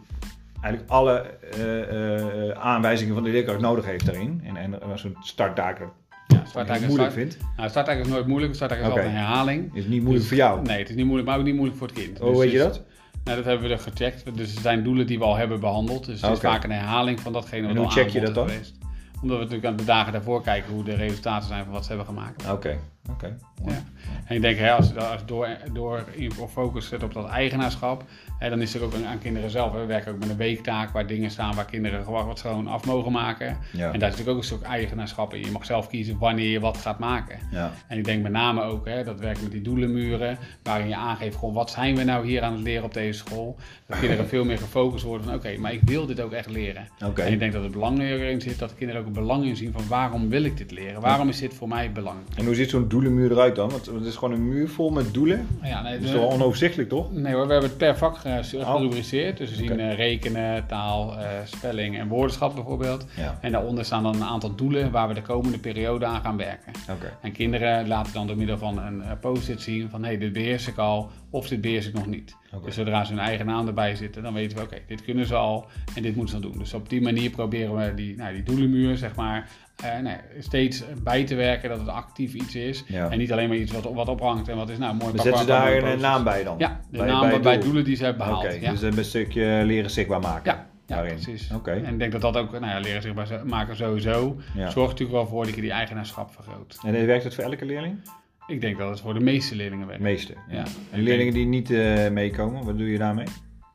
eigenlijk 0.60 0.90
alle 0.90 1.20
eh, 1.52 2.48
eh, 2.48 2.50
aanwijzingen 2.50 3.14
van 3.14 3.22
de 3.22 3.30
leerkracht 3.30 3.60
nodig 3.60 3.84
heeft 3.84 4.06
daarin, 4.06 4.42
en, 4.44 4.56
en 4.56 4.82
als 4.82 5.04
een 5.04 5.16
starttaak 5.20 5.80
ja, 6.28 6.42
heel 6.54 6.74
is 6.74 6.86
moeilijk 6.86 7.12
vindt, 7.12 7.38
nou, 7.56 7.98
is 8.00 8.08
nooit 8.08 8.26
moeilijk. 8.26 8.54
Starttaak 8.54 8.78
is 8.78 8.84
Oké. 8.84 8.94
altijd 8.94 9.10
een 9.10 9.18
herhaling. 9.18 9.74
is 9.74 9.82
het 9.82 9.92
niet 9.92 10.02
moeilijk 10.02 10.26
voor 10.26 10.36
jou. 10.36 10.62
Nee, 10.62 10.78
het 10.78 10.88
is 10.88 10.94
niet 10.94 11.04
moeilijk, 11.04 11.28
maar 11.28 11.38
ook 11.38 11.44
niet 11.44 11.54
moeilijk 11.54 11.78
voor 11.78 11.86
het 11.86 11.96
kind. 11.96 12.18
Hoe 12.18 12.30
Dus 12.30 12.38
weet 12.38 12.50
je 12.52 12.58
het 12.58 12.74
dat? 12.74 12.84
Nou, 13.24 13.36
dat 13.36 13.44
hebben 13.44 13.68
we 13.68 13.74
er 13.74 13.80
gecheckt. 13.80 14.36
Dus 14.36 14.54
er 14.54 14.60
zijn 14.60 14.82
doelen 14.82 15.06
die 15.06 15.18
we 15.18 15.24
al 15.24 15.36
hebben 15.36 15.60
behandeld. 15.60 16.04
Dus 16.06 16.20
het 16.20 16.30
is 16.32 16.38
vaak 16.38 16.64
een 16.64 16.70
herhaling 16.70 17.20
van 17.20 17.32
datgene 17.32 17.62
wat 17.62 17.70
En 17.70 17.76
al 17.76 17.82
hoe 17.82 17.92
check 17.92 18.08
je 18.08 18.20
dat 18.20 18.34
dan? 18.34 18.48
geweest. 18.48 18.78
Omdat 19.22 19.36
we 19.36 19.42
natuurlijk 19.42 19.70
aan 19.70 19.76
de 19.76 19.84
dagen 19.84 20.12
daarvoor 20.12 20.42
kijken 20.42 20.72
hoe 20.72 20.84
de 20.84 20.94
resultaten 20.94 21.48
zijn 21.48 21.64
van 21.64 21.72
wat 21.72 21.82
ze 21.82 21.88
hebben 21.88 22.06
gemaakt. 22.06 22.50
Oké, 22.50 22.78
oké. 23.10 23.36
Ja. 23.64 23.82
En 24.24 24.36
ik 24.36 24.42
denk, 24.42 24.58
hè, 24.58 24.72
als 24.72 24.88
je 24.88 25.00
als 25.00 25.26
door, 25.26 25.56
door 25.72 26.04
focus 26.48 26.88
zet 26.88 27.02
op 27.02 27.14
dat 27.14 27.28
eigenaarschap, 27.28 28.04
hè, 28.38 28.50
dan 28.50 28.60
is 28.60 28.74
er 28.74 28.82
ook 28.82 28.92
aan 29.06 29.18
kinderen 29.18 29.50
zelf. 29.50 29.72
Hè. 29.72 29.80
We 29.80 29.86
werken 29.86 30.12
ook 30.12 30.18
met 30.18 30.28
een 30.28 30.36
weektaak 30.36 30.90
waar 30.90 31.06
dingen 31.06 31.30
staan 31.30 31.54
waar 31.54 31.64
kinderen 31.64 32.04
gewoon 32.04 32.26
wat 32.26 32.40
gewoon 32.40 32.66
af 32.66 32.86
mogen 32.86 33.12
maken. 33.12 33.56
Ja. 33.72 33.92
En 33.92 33.98
daar 33.98 34.08
is 34.08 34.16
natuurlijk 34.16 34.28
ook 34.28 34.36
een 34.36 34.44
stuk 34.44 34.62
eigenaarschap 34.62 35.34
in. 35.34 35.40
Je 35.40 35.50
mag 35.50 35.64
zelf 35.64 35.88
kiezen 35.88 36.18
wanneer 36.18 36.50
je 36.50 36.60
wat 36.60 36.76
gaat 36.76 36.98
maken. 36.98 37.38
Ja. 37.50 37.72
En 37.86 37.98
ik 37.98 38.04
denk 38.04 38.22
met 38.22 38.32
name 38.32 38.62
ook 38.62 38.86
hè, 38.86 39.04
dat 39.04 39.20
werken 39.20 39.42
met 39.42 39.52
die 39.52 39.62
doelenmuren, 39.62 40.38
waarin 40.62 40.88
je 40.88 40.96
aangeeft 40.96 41.36
gewoon 41.36 41.54
wat 41.54 41.70
zijn 41.70 41.96
we 41.96 42.04
nou 42.04 42.26
hier 42.26 42.42
aan 42.42 42.52
het 42.52 42.62
leren 42.62 42.84
op 42.84 42.94
deze 42.94 43.18
school. 43.18 43.56
Dat 43.86 43.98
kinderen 43.98 44.28
veel 44.34 44.44
meer 44.44 44.58
gefocust 44.58 45.04
worden 45.04 45.26
van 45.26 45.34
oké, 45.34 45.56
maar 45.58 45.72
ik 45.72 45.80
wil 45.84 46.06
dit 46.06 46.20
ook 46.20 46.32
echt 46.32 46.50
leren. 46.50 46.88
En 47.14 47.32
ik 47.32 47.38
denk 47.38 47.52
dat 47.52 47.62
het 47.62 47.72
belang 47.72 47.98
erin 47.98 48.40
zit 48.40 48.58
dat 48.58 48.74
kinderen 48.74 49.00
ook 49.00 49.06
een 49.06 49.12
belang 49.12 49.44
in 49.44 49.56
zien 49.56 49.72
van 49.72 49.88
waarom 49.88 50.28
wil 50.28 50.44
ik 50.44 50.56
dit 50.56 50.70
leren? 50.70 51.00
Waarom 51.00 51.28
is 51.28 51.38
dit 51.38 51.54
voor 51.54 51.68
mij 51.68 51.92
belang? 51.92 52.18
En 52.36 52.44
hoe 52.44 52.54
ziet 52.54 52.70
zo'n 52.70 52.88
doelenmuur 53.00 53.30
eruit 53.32 53.56
dan? 53.56 53.70
Want 53.70 53.86
het 53.86 54.04
is 54.04 54.16
gewoon 54.16 54.34
een 54.34 54.48
muur 54.48 54.68
vol 54.68 54.90
met 54.90 55.14
doelen. 55.14 55.46
Ja, 55.62 55.82
nee, 55.82 55.94
Dat 55.98 56.02
is 56.08 56.10
toch 56.14 56.32
onoverzichtelijk, 56.32 56.88
toch? 56.88 57.12
Nee 57.12 57.34
hoor, 57.34 57.46
we 57.46 57.52
hebben 57.52 57.68
het 57.70 57.78
per 57.78 57.96
vak 57.96 58.16
ge- 58.16 58.56
Oh. 58.58 58.74
gerubriceerd. 58.74 59.36
Dus 59.36 59.50
we 59.50 59.56
zien 59.56 59.80
eh, 59.80 59.94
rekenen, 59.94 60.66
taal, 60.66 61.18
eh, 61.18 61.28
spelling 61.44 61.98
en 61.98 62.08
woordenschap 62.08 62.54
bijvoorbeeld. 62.54 63.06
Ja. 63.16 63.38
En 63.40 63.52
daaronder 63.52 63.84
staan 63.84 64.02
dan 64.02 64.14
een 64.14 64.24
aantal 64.24 64.54
doelen 64.54 64.90
waar 64.90 65.08
we 65.08 65.14
de 65.14 65.22
komende 65.22 65.58
periode 65.58 66.04
aan 66.06 66.20
gaan 66.20 66.36
werken. 66.36 66.72
Oké. 66.90 67.16
En 67.22 67.32
kinderen 67.32 67.88
laten 67.88 68.12
dan 68.12 68.26
door 68.26 68.36
middel 68.36 68.58
van 68.58 68.78
een 68.78 69.02
eh, 69.02 69.10
post-it 69.20 69.60
zien 69.62 69.90
van 69.90 70.00
hé, 70.02 70.08
hey, 70.08 70.18
dit 70.18 70.32
beheers 70.32 70.68
ik 70.68 70.76
al 70.76 71.10
of 71.30 71.48
dit 71.48 71.60
beheers 71.60 71.86
ik 71.88 71.94
nog 71.94 72.06
niet. 72.06 72.36
Dus 72.64 72.74
zodra 72.74 73.04
ze 73.04 73.12
hun 73.12 73.22
eigen 73.22 73.46
naam 73.46 73.66
erbij 73.66 73.94
zitten, 73.96 74.22
dan 74.22 74.34
weten 74.34 74.56
we 74.58 74.62
oké, 74.64 74.76
dit 74.86 75.02
kunnen 75.04 75.26
ze 75.26 75.34
al 75.34 75.66
en 75.94 76.02
dit 76.02 76.16
moeten 76.16 76.34
ze 76.34 76.40
dan 76.40 76.50
doen. 76.50 76.60
Dus 76.60 76.74
op 76.74 76.88
die 76.88 77.00
manier 77.00 77.30
proberen 77.30 77.76
we 77.76 77.94
die, 77.94 78.16
nou, 78.16 78.34
die 78.34 78.42
doelenmuur 78.42 78.96
zeg 78.96 79.14
maar 79.14 79.48
eh, 79.84 79.98
nee, 80.02 80.16
steeds 80.38 80.84
bij 81.02 81.24
te 81.24 81.34
werken 81.34 81.68
dat 81.68 81.78
het 81.78 81.88
actief 81.88 82.34
iets 82.34 82.54
is. 82.54 82.84
Ja. 82.86 83.10
En 83.10 83.18
niet 83.18 83.32
alleen 83.32 83.48
maar 83.48 83.56
iets 83.56 83.72
wat, 83.72 83.92
wat 83.94 84.08
ophangt 84.08 84.48
en 84.48 84.56
wat 84.56 84.68
is 84.68 84.78
nou 84.78 84.94
mooi. 84.94 85.10
Papa, 85.10 85.22
zetten 85.22 85.46
daar 85.46 85.72
een 85.72 85.80
posters. 85.80 86.02
naam 86.02 86.24
bij 86.24 86.44
dan? 86.44 86.54
Ja, 86.58 86.80
de 86.90 86.98
Bij- 86.98 87.06
naam 87.06 87.42
bij 87.42 87.58
doelen 87.58 87.84
die 87.84 87.96
ze 87.96 88.04
hebben 88.04 88.26
behaald. 88.26 88.44
Oké, 88.44 88.54
ja. 88.60 88.70
dus 88.70 88.82
een 88.82 89.04
stukje 89.04 89.62
leren 89.64 89.90
zichtbaar 89.90 90.20
maken. 90.20 90.66
Ja, 90.86 91.00
precies. 91.00 91.50
Oké. 91.54 91.70
En 91.70 91.92
ik 91.92 91.98
denk 91.98 92.12
dat 92.12 92.20
dat 92.20 92.36
ook, 92.36 92.52
nou 92.52 92.66
ja, 92.66 92.78
leren 92.78 93.02
zichtbaar 93.02 93.28
maken 93.46 93.76
sowieso, 93.76 94.36
Ja. 94.54 94.70
zorgt 94.70 94.90
natuurlijk 94.90 95.18
wel 95.18 95.26
voor 95.26 95.44
dat 95.44 95.54
je 95.54 95.60
die 95.60 95.70
eigenaarschap 95.70 96.30
vergroot. 96.34 96.78
En 96.86 97.06
werkt 97.06 97.24
het 97.24 97.34
voor 97.34 97.44
elke 97.44 97.64
leerling? 97.64 97.98
Ik 98.46 98.60
denk 98.60 98.78
dat 98.78 98.88
het 98.90 99.00
voor 99.00 99.14
de 99.14 99.20
meeste 99.20 99.56
leerlingen 99.56 99.86
werkt. 99.86 100.02
Meeste. 100.02 100.34
Ja. 100.50 100.62
En 100.90 101.02
leerlingen 101.02 101.32
die 101.32 101.46
niet 101.46 101.70
eh, 101.70 102.08
meekomen, 102.10 102.64
wat 102.64 102.78
doe 102.78 102.90
je 102.92 102.98
daarmee? 102.98 103.26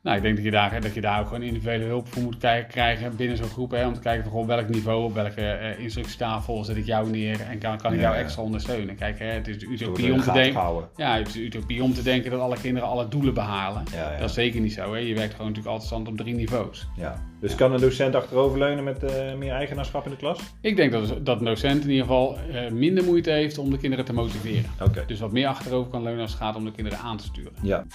Nou, 0.03 0.17
ik 0.17 0.23
denk 0.23 0.35
dat 0.35 0.45
je 0.45 0.51
daar, 0.51 0.81
dat 0.81 0.93
je 0.93 1.01
daar 1.01 1.19
ook 1.19 1.27
gewoon 1.27 1.43
individuele 1.43 1.83
hulp 1.83 2.07
voor 2.07 2.21
moet 2.21 2.37
krijgen, 2.37 2.69
krijgen 2.69 3.15
binnen 3.15 3.37
zo'n 3.37 3.49
groep. 3.49 3.71
Hè, 3.71 3.87
om 3.87 3.93
te 3.93 3.99
kijken 3.99 4.31
van 4.31 4.45
welk 4.45 4.69
niveau, 4.69 5.03
op 5.03 5.13
welke 5.13 5.41
eh, 5.41 5.79
instructietafel 5.79 6.63
zet 6.63 6.77
ik 6.77 6.85
jou 6.85 7.09
neer 7.09 7.41
en 7.41 7.57
kan, 7.59 7.77
kan 7.77 7.93
ik 7.93 7.99
jou 7.99 8.15
ja. 8.15 8.21
extra 8.21 8.43
ondersteunen. 8.43 8.95
Kijk, 8.95 9.19
hè, 9.19 9.25
het 9.25 9.47
is 9.47 9.59
de 9.59 9.65
utopie 9.65 10.13
om 10.13 10.21
te 10.21 10.31
denken. 10.31 10.89
Ja, 10.95 11.17
het 11.17 11.27
is 11.27 11.33
de 11.33 11.43
utopie 11.43 11.83
om 11.83 11.93
te 11.93 12.03
denken 12.03 12.31
dat 12.31 12.39
alle 12.39 12.57
kinderen 12.61 12.89
alle 12.89 13.07
doelen 13.07 13.33
behalen. 13.33 13.83
Ja, 13.91 14.11
ja. 14.11 14.17
Dat 14.17 14.29
is 14.29 14.35
zeker 14.35 14.61
niet 14.61 14.73
zo. 14.73 14.93
Hè. 14.93 14.99
Je 14.99 15.15
werkt 15.15 15.31
gewoon 15.31 15.47
natuurlijk 15.47 15.73
altijd 15.73 15.87
stand 15.87 16.07
op 16.07 16.17
drie 16.17 16.35
niveaus. 16.35 16.87
Ja. 16.95 17.21
Dus 17.39 17.55
kan 17.55 17.73
een 17.73 17.81
docent 17.81 18.15
achteroverleunen 18.15 18.83
met 18.83 19.03
eh, 19.03 19.33
meer 19.33 19.53
eigenaarschap 19.53 20.05
in 20.05 20.11
de 20.11 20.17
klas? 20.17 20.39
Ik 20.61 20.75
denk 20.75 20.91
dat, 20.91 21.25
dat 21.25 21.39
een 21.39 21.45
docent 21.45 21.83
in 21.83 21.89
ieder 21.89 22.05
geval 22.05 22.37
eh, 22.37 22.71
minder 22.71 23.03
moeite 23.03 23.31
heeft 23.31 23.57
om 23.57 23.69
de 23.69 23.77
kinderen 23.77 24.05
te 24.05 24.13
motiveren. 24.13 24.69
Oké. 24.81 25.03
Dus 25.07 25.19
wat 25.19 25.31
meer 25.31 25.47
achterover 25.47 25.91
kan 25.91 26.03
leunen 26.03 26.21
als 26.21 26.31
het 26.31 26.41
gaat 26.41 26.55
om 26.55 26.65
de 26.65 26.71
kinderen 26.71 26.99
aan 26.99 27.17
te 27.17 27.23
sturen. 27.23 27.53
Ja. 27.61 27.85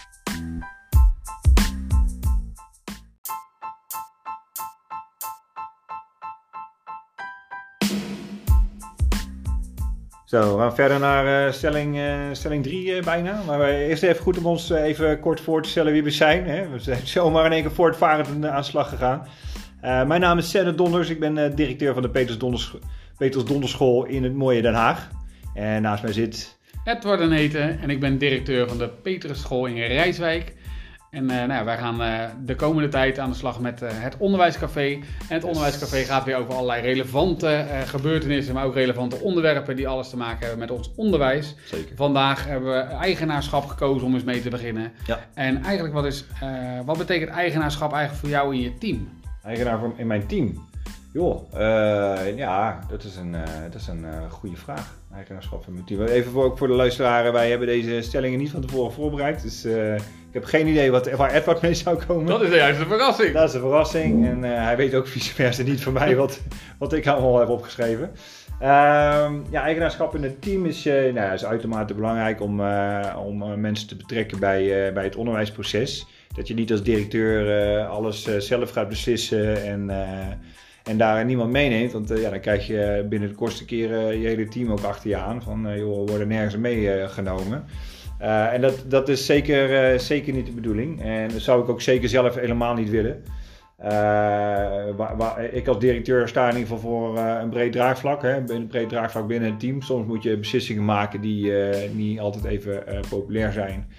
Zo, 10.28 10.54
we 10.56 10.60
gaan 10.60 10.74
verder 10.74 10.98
naar 10.98 11.46
eh, 11.46 11.52
stelling, 11.52 11.96
eh, 11.96 12.20
stelling 12.32 12.62
3 12.62 13.02
bijna. 13.02 13.42
Maar 13.46 13.68
eerst 13.68 14.02
even 14.02 14.22
goed 14.22 14.38
om 14.38 14.46
ons 14.46 14.70
eh, 14.70 14.82
even 14.82 15.20
kort 15.20 15.40
voor 15.40 15.62
te 15.62 15.68
stellen 15.68 15.92
wie 15.92 16.02
we 16.02 16.10
zijn. 16.10 16.46
Hè? 16.46 16.68
We 16.68 16.78
zijn 16.78 17.06
zomaar 17.16 17.44
in 17.44 17.52
één 17.52 17.62
keer 17.62 17.72
voortvarend 17.72 18.28
aan 18.28 18.40
de 18.40 18.62
slag 18.62 18.88
gegaan. 18.88 19.26
Eh, 19.80 20.06
mijn 20.06 20.20
naam 20.20 20.38
is 20.38 20.50
Senne 20.50 20.74
Donders. 20.74 21.08
Ik 21.08 21.20
ben 21.20 21.38
eh, 21.38 21.56
directeur 21.56 21.92
van 21.94 22.02
de 22.02 22.10
Peters 22.10 22.38
Donders, 22.38 22.76
Peters 23.16 23.44
Donderschool 23.44 24.04
in 24.04 24.22
het 24.22 24.34
mooie 24.34 24.62
Den 24.62 24.74
Haag. 24.74 25.10
En 25.54 25.82
naast 25.82 26.02
mij 26.02 26.12
zit... 26.12 26.58
Edward 26.84 27.20
en 27.20 27.32
Eten 27.32 27.80
en 27.80 27.90
ik 27.90 28.00
ben 28.00 28.18
directeur 28.18 28.68
van 28.68 28.78
de 28.78 28.88
Peterusschool 28.88 29.66
in 29.66 29.76
Rijswijk. 29.76 30.54
En 31.10 31.30
eh, 31.30 31.36
nou 31.36 31.52
ja, 31.52 31.64
wij 31.64 31.76
gaan 31.76 32.02
eh, 32.02 32.24
de 32.44 32.54
komende 32.54 32.88
tijd 32.88 33.18
aan 33.18 33.30
de 33.30 33.36
slag 33.36 33.60
met 33.60 33.82
eh, 33.82 33.88
het 33.92 34.16
Onderwijscafé. 34.16 34.92
En 35.28 35.34
het 35.34 35.44
Onderwijscafé 35.44 35.96
gaat 35.96 36.24
weer 36.24 36.36
over 36.36 36.54
allerlei 36.54 36.82
relevante 36.82 37.66
gebeurtenissen, 37.84 38.54
maar 38.54 38.64
ook 38.64 38.74
relevante 38.74 39.16
onderwerpen 39.16 39.76
die 39.76 39.88
alles 39.88 40.10
te 40.10 40.16
maken 40.16 40.40
hebben 40.40 40.58
met 40.58 40.70
ons 40.70 40.90
onderwijs. 40.96 41.54
Zeker. 41.64 41.96
Vandaag 41.96 42.46
hebben 42.46 42.72
we 42.72 42.78
eigenaarschap 42.78 43.66
gekozen 43.66 44.06
om 44.06 44.14
eens 44.14 44.24
mee 44.24 44.42
te 44.42 44.50
beginnen. 44.50 44.92
Ja. 45.06 45.18
En 45.34 45.62
eigenlijk, 45.62 45.94
wat, 45.94 46.04
is, 46.04 46.24
wat 46.84 46.98
betekent 46.98 47.30
eigenaarschap 47.30 47.92
eigenlijk 47.92 48.20
voor 48.20 48.30
jou 48.34 48.54
in 48.54 48.60
je 48.60 48.78
team? 48.78 49.08
Eigenaar 49.44 49.80
in 49.96 50.06
mijn 50.06 50.26
team? 50.26 50.66
Joh, 51.12 51.52
ja, 52.36 52.80
dat 52.88 53.04
is 53.04 53.16
een, 53.16 53.36
dat 53.70 53.80
is 53.80 53.86
een 53.86 54.30
goede 54.30 54.56
vraag. 54.56 54.96
Eigenaarschap 55.14 55.64
van 55.64 55.72
mijn 55.72 55.84
team. 55.84 56.02
Even 56.02 56.32
voor, 56.32 56.44
ook 56.44 56.58
voor 56.58 56.68
de 56.68 56.74
luisteraars, 56.74 57.30
wij 57.30 57.50
hebben 57.50 57.66
deze 57.66 58.00
stellingen 58.02 58.38
niet 58.38 58.50
van 58.50 58.60
tevoren 58.60 58.92
voorbereid. 58.92 59.42
Dus 59.42 59.66
ik 60.28 60.34
heb 60.34 60.44
geen 60.44 60.66
idee 60.66 60.90
wat, 60.90 61.10
waar 61.10 61.34
Edward 61.34 61.62
mee 61.62 61.74
zou 61.74 62.04
komen. 62.06 62.26
Dat 62.26 62.42
is 62.42 62.54
juist 62.54 62.80
een 62.80 62.86
verrassing. 62.86 63.32
Dat 63.32 63.48
is 63.48 63.54
een 63.54 63.60
verrassing. 63.60 64.26
En 64.26 64.44
eh, 64.44 64.64
hij 64.64 64.76
weet 64.76 64.94
ook 64.94 65.06
vice 65.06 65.34
versa 65.34 65.62
niet 65.62 65.80
van 65.80 65.92
mij 65.92 66.16
wat, 66.16 66.40
wat 66.78 66.92
ik 66.92 67.06
allemaal 67.06 67.38
heb 67.38 67.48
opgeschreven. 67.48 68.10
Ehm, 68.60 69.34
ja, 69.50 69.62
eigenaarschap 69.62 70.14
in 70.14 70.22
het 70.22 70.42
team 70.42 70.66
is, 70.66 70.86
eh, 70.86 71.12
nou, 71.12 71.32
is 71.32 71.44
uitermate 71.44 71.94
belangrijk 71.94 72.40
om, 72.40 72.60
eh, 72.60 73.16
om 73.26 73.60
mensen 73.60 73.88
te 73.88 73.96
betrekken 73.96 74.38
bij, 74.38 74.92
bij 74.92 75.04
het 75.04 75.16
onderwijsproces. 75.16 76.06
Dat 76.34 76.48
je 76.48 76.54
niet 76.54 76.70
als 76.70 76.82
directeur 76.82 77.80
alles 77.86 78.38
zelf 78.38 78.70
gaat 78.70 78.88
beslissen 78.88 79.64
en, 79.64 79.90
en 80.84 80.98
daar 80.98 81.24
niemand 81.24 81.50
meeneemt. 81.50 81.92
Want 81.92 82.08
ja, 82.08 82.30
dan 82.30 82.40
krijg 82.40 82.66
je 82.66 83.06
binnen 83.08 83.28
de 83.28 83.34
kortste 83.34 83.64
keren 83.64 84.20
je 84.20 84.28
hele 84.28 84.48
team 84.48 84.72
ook 84.72 84.82
achter 84.82 85.10
je 85.10 85.16
aan. 85.16 85.42
Van 85.42 85.78
joh, 85.78 86.04
we 86.04 86.10
worden 86.10 86.28
nergens 86.28 86.56
meegenomen. 86.56 87.64
Eh, 88.18 88.52
en 88.52 88.60
dat, 88.60 88.84
dat 88.86 89.08
is 89.08 89.26
zeker, 89.26 89.92
eh, 89.92 89.98
zeker 89.98 90.32
niet 90.32 90.46
de 90.46 90.52
bedoeling. 90.52 91.02
En 91.02 91.28
dat 91.28 91.40
zou 91.40 91.62
ik 91.62 91.68
ook 91.68 91.80
zeker 91.80 92.08
zelf 92.08 92.34
helemaal 92.34 92.74
niet 92.74 92.90
willen. 92.90 93.22
Eh, 93.76 93.88
waar, 94.96 95.16
waar- 95.16 95.44
ik 95.44 95.68
als 95.68 95.78
directeur 95.78 96.28
sta 96.28 96.48
in 96.48 96.56
ieder 96.56 96.68
geval 96.68 96.90
voor 96.90 97.18
een 97.18 97.50
breed 97.50 97.72
draagvlak. 97.72 98.22
Hè, 98.22 98.50
een 98.50 98.66
breed 98.66 98.88
draagvlak 98.88 99.26
binnen 99.26 99.50
het 99.50 99.60
team. 99.60 99.82
Soms 99.82 100.06
moet 100.06 100.22
je 100.22 100.38
beslissingen 100.38 100.84
maken 100.84 101.20
die 101.20 101.52
niet 101.92 102.20
altijd 102.20 102.44
even 102.44 102.84
populair 103.08 103.52
zijn. 103.52 103.92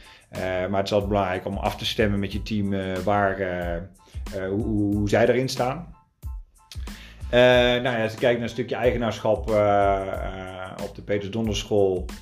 Maar 0.70 0.78
het 0.78 0.86
is 0.86 0.92
altijd 0.92 1.12
belangrijk 1.12 1.46
om 1.46 1.58
af 1.58 1.78
te 1.78 1.86
stemmen 1.86 2.20
met 2.20 2.32
je 2.32 2.42
team 2.42 2.74
waar, 3.04 3.38
hoe, 4.50 4.64
hoe, 4.64 5.10
zij 5.10 5.28
erin 5.28 5.50
staan. 5.50 5.94
Nou 7.32 7.84
ja, 7.84 8.04
als 8.04 8.12
je 8.12 8.20
kijkt 8.20 8.40
naar 8.40 8.48
een 8.48 8.54
stukje 8.54 8.76
eigenaarschap 8.76 9.50
op 10.84 10.96
de 10.96 11.02
Peters 11.06 11.32
Donderschool, 11.32 12.06
eh, 12.10 12.16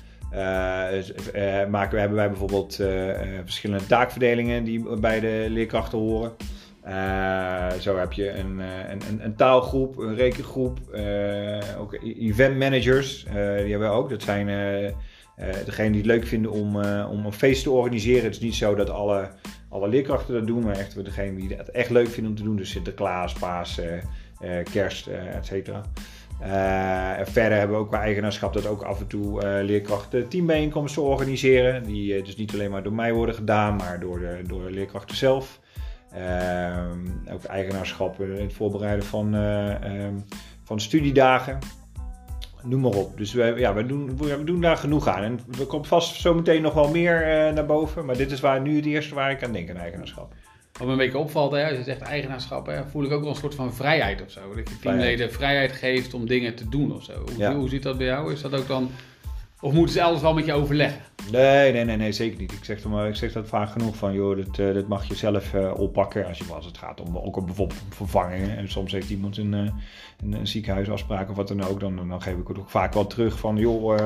we- 1.90 1.98
hebben 1.98 2.16
wij 2.16 2.28
bijvoorbeeld 2.28 2.78
eh, 2.80 3.10
eh, 3.10 3.40
verschillende 3.44 3.86
taakverdelingen 3.86 4.64
die 4.64 4.98
bij 5.00 5.20
de 5.20 5.46
leerkrachten 5.48 5.98
horen. 5.98 6.32
Eh, 6.82 7.72
zo 7.80 7.96
heb 7.96 8.12
je 8.12 8.30
een, 8.30 8.60
eh, 8.60 8.90
een, 8.90 9.24
een, 9.24 9.36
taalgroep, 9.36 9.98
een 9.98 10.14
rekengroep, 10.14 10.78
eh, 10.92 11.80
ook 11.80 11.98
event 12.18 12.56
managers, 12.58 13.24
eh, 13.24 13.32
die 13.34 13.42
hebben 13.70 13.80
we 13.90 13.94
ook. 13.94 14.10
Dat 14.10 14.22
zijn 14.22 14.48
eh 14.48 14.86
eh, 15.38 15.54
degenen 15.64 15.92
die 15.92 16.00
het 16.00 16.10
leuk 16.10 16.26
vinden 16.26 16.50
om, 16.50 16.80
eh, 16.82 17.08
om 17.10 17.26
een 17.26 17.32
feest 17.32 17.62
te 17.62 17.70
organiseren. 17.70 18.24
Het 18.24 18.34
is 18.34 18.40
niet 18.40 18.54
zo 18.54 18.74
dat 18.74 18.90
alle, 18.90 19.28
alle 19.68 19.88
leerkrachten 19.88 20.34
dat 20.34 20.46
doen, 20.46 20.62
maar 20.64 20.76
echt 20.78 21.04
degenen 21.04 21.36
die 21.36 21.56
het 21.56 21.70
echt 21.70 21.90
leuk 21.90 22.08
vinden 22.08 22.30
om 22.32 22.36
te 22.38 22.42
doen. 22.42 22.56
Dus 22.56 22.70
Sinterklaas, 22.70 23.32
Pasen, 23.32 24.00
eh, 24.40 24.50
kerst, 24.72 25.06
eh 25.06 25.34
et 25.36 25.46
cetera. 25.46 25.82
Eh, 26.40 27.24
verder 27.24 27.58
hebben 27.58 27.76
we 27.76 27.82
ook 27.82 27.88
qua 27.88 28.00
eigenaarschap 28.00 28.52
dat 28.52 28.66
ook 28.66 28.82
af 28.82 29.00
en 29.00 29.06
toe 29.06 29.42
eh, 29.42 29.64
leerkrachten 29.64 30.28
teambijeenkomsten 30.28 31.02
organiseren. 31.02 31.82
Die 31.84 32.14
eh, 32.14 32.24
dus 32.24 32.36
niet 32.36 32.52
alleen 32.52 32.70
maar 32.70 32.82
door 32.82 32.92
mij 32.92 33.12
worden 33.12 33.34
gedaan, 33.34 33.76
maar 33.76 34.00
door 34.00 34.18
de, 34.18 34.40
door 34.46 34.64
de 34.64 34.70
leerkrachten 34.70 35.16
zelf. 35.16 35.60
Ook 37.32 37.44
eigenaarschap 37.44 38.20
in 38.20 38.42
het 38.42 38.52
voorbereiden 38.52 39.04
van, 39.04 39.34
eh, 39.34 40.04
ehm, 40.04 40.14
van 40.64 40.80
studiedagen. 40.80 41.58
Noem 42.62 42.80
maar 42.80 42.94
op. 42.94 43.16
Dus 43.16 43.32
we, 43.32 43.54
ja, 43.56 43.74
we, 43.74 43.86
doen, 43.86 44.16
we 44.16 44.44
doen 44.44 44.60
daar 44.60 44.76
genoeg 44.76 45.08
aan. 45.08 45.22
En 45.22 45.40
er 45.58 45.66
komt 45.66 45.86
vast 45.86 46.20
zometeen 46.20 46.62
nog 46.62 46.74
wel 46.74 46.90
meer 46.90 47.20
naar 47.54 47.66
boven. 47.66 48.04
Maar 48.04 48.16
dit 48.16 48.30
is 48.30 48.40
waar, 48.40 48.60
nu 48.60 48.76
het 48.76 48.86
eerste 48.86 49.14
waar 49.14 49.30
ik 49.30 49.44
aan 49.44 49.52
denk, 49.52 49.70
aan 49.70 49.76
eigenaarschap. 49.76 50.34
Wat 50.78 50.86
me 50.86 50.92
een 50.92 50.98
beetje 50.98 51.18
opvalt, 51.18 51.52
hè, 51.52 51.68
als 51.68 51.76
je 51.76 51.82
zegt 51.82 52.00
eigenaarschap, 52.00 52.66
hè, 52.66 52.86
voel 52.86 53.04
ik 53.04 53.12
ook 53.12 53.20
wel 53.20 53.30
een 53.30 53.36
soort 53.36 53.54
van 53.54 53.74
vrijheid 53.74 54.22
of 54.22 54.30
zo. 54.30 54.40
Dat 54.54 54.68
je 54.68 54.78
teamleden 54.78 55.32
vrijheid 55.32 55.72
geeft 55.72 56.14
om 56.14 56.26
dingen 56.26 56.54
te 56.54 56.68
doen 56.68 56.94
of 56.94 57.04
zo. 57.04 57.12
Hoe, 57.12 57.38
Ja. 57.38 57.54
hoe 57.54 57.68
ziet 57.68 57.82
dat 57.82 57.98
bij 57.98 58.06
jou? 58.06 58.32
Is 58.32 58.40
dat 58.40 58.54
ook 58.54 58.68
dan 58.68 58.90
Of 59.60 59.72
moeten 59.72 59.94
ze 59.94 60.02
alles 60.02 60.20
wel 60.20 60.34
met 60.34 60.44
je 60.44 60.52
overleggen? 60.52 61.00
Nee, 61.32 61.72
nee, 61.72 61.84
nee, 61.84 61.96
nee 61.96 62.12
zeker 62.12 62.40
niet. 62.40 62.52
Ik 62.52 62.64
zeg, 62.64 62.84
maar, 62.84 63.08
ik 63.08 63.14
zeg 63.14 63.32
dat 63.32 63.48
vaak 63.48 63.70
genoeg 63.70 63.96
van, 63.96 64.12
joh, 64.14 64.36
dat, 64.36 64.58
uh, 64.58 64.74
dat 64.74 64.88
mag 64.88 65.08
je 65.08 65.14
zelf 65.14 65.54
uh, 65.54 65.80
oppakken. 65.80 66.26
Als, 66.26 66.38
je, 66.38 66.44
als 66.54 66.66
het 66.66 66.78
gaat 66.78 67.00
om 67.00 67.18
ook 67.18 67.36
om 67.36 67.46
bijvoorbeeld 67.46 67.80
vervangingen. 67.88 68.56
En 68.56 68.70
soms 68.70 68.92
heeft 68.92 69.10
iemand 69.10 69.36
een, 69.36 69.52
uh, 69.52 69.58
een, 70.22 70.32
een, 70.32 70.46
ziekenhuisafspraak 70.46 71.30
of 71.30 71.36
wat 71.36 71.48
dan 71.48 71.64
ook. 71.64 71.80
Dan, 71.80 72.08
dan 72.08 72.22
geef 72.22 72.36
ik 72.36 72.48
het 72.48 72.58
ook 72.58 72.70
vaak 72.70 72.94
wel 72.94 73.06
terug 73.06 73.38
van, 73.38 73.56
joh, 73.56 73.98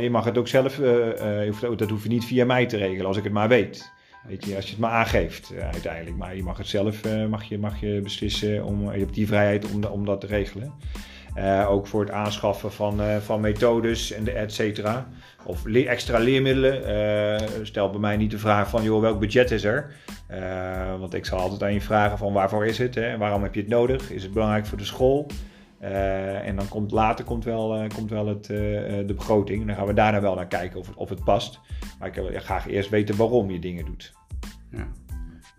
je 0.00 0.08
mag 0.10 0.24
het 0.24 0.38
ook 0.38 0.48
zelf, 0.48 0.76
dat 1.76 1.90
hoef 1.90 2.02
je 2.02 2.08
niet 2.08 2.24
via 2.24 2.44
mij 2.44 2.66
te 2.66 2.76
regelen 2.76 3.06
als 3.06 3.16
ik 3.16 3.24
het 3.24 3.32
maar 3.32 3.48
weet. 3.48 3.94
Als 4.30 4.64
je 4.64 4.70
het 4.70 4.78
maar 4.78 4.90
aangeeft 4.90 5.52
uiteindelijk. 5.72 6.16
Maar 6.16 6.36
je 6.36 6.42
mag 6.42 6.58
het 6.58 6.66
zelf 6.66 7.02
mag 7.28 7.44
je, 7.44 7.58
mag 7.58 7.80
je 7.80 8.00
beslissen, 8.02 8.64
om, 8.64 8.92
je 8.92 8.98
hebt 8.98 9.14
die 9.14 9.26
vrijheid 9.26 9.72
om, 9.72 9.84
om 9.84 10.04
dat 10.04 10.20
te 10.20 10.26
regelen. 10.26 10.72
Ook 11.68 11.86
voor 11.86 12.00
het 12.00 12.10
aanschaffen 12.10 12.72
van, 12.72 13.00
van 13.20 13.40
methodes 13.40 14.12
en 14.12 14.36
et 14.36 14.52
cetera. 14.52 15.08
Of 15.44 15.66
extra 15.66 16.18
leermiddelen. 16.18 17.66
Stel 17.66 17.90
bij 17.90 18.00
mij 18.00 18.16
niet 18.16 18.30
de 18.30 18.38
vraag 18.38 18.68
van, 18.68 18.82
joh, 18.82 19.00
welk 19.00 19.20
budget 19.20 19.50
is 19.50 19.64
er? 19.64 19.94
want 20.98 21.14
ik 21.14 21.24
zal 21.24 21.38
altijd 21.38 21.62
aan 21.62 21.72
je 21.72 21.80
vragen 21.80 22.18
van, 22.18 22.32
waarvoor 22.32 22.66
is 22.66 22.78
het? 22.78 22.94
Hè? 22.94 23.16
Waarom 23.16 23.42
heb 23.42 23.54
je 23.54 23.60
het 23.60 23.68
nodig? 23.68 24.10
Is 24.10 24.22
het 24.22 24.32
belangrijk 24.32 24.66
voor 24.66 24.78
de 24.78 24.84
school? 24.84 25.26
En 26.42 26.56
dan 26.56 26.68
komt 26.68 26.90
later 26.90 27.24
komt 27.24 27.44
wel, 27.44 27.86
komt 27.94 28.10
wel 28.10 28.26
het, 28.26 28.44
de 28.44 29.14
begroting. 29.16 29.60
En 29.60 29.66
dan 29.66 29.76
gaan 29.76 29.86
we 29.86 29.94
daarna 29.94 30.20
wel 30.20 30.34
naar 30.34 30.46
kijken 30.46 30.78
of 30.78 30.86
het, 30.86 30.96
of 30.96 31.08
het 31.08 31.24
past. 31.24 31.60
Maar 31.98 32.08
ik 32.08 32.14
wil 32.14 32.30
graag 32.34 32.66
eerst 32.66 32.90
weten 32.90 33.16
waarom 33.16 33.50
je 33.50 33.58
dingen 33.58 33.84
doet. 33.84 34.12
Ja. 34.70 34.86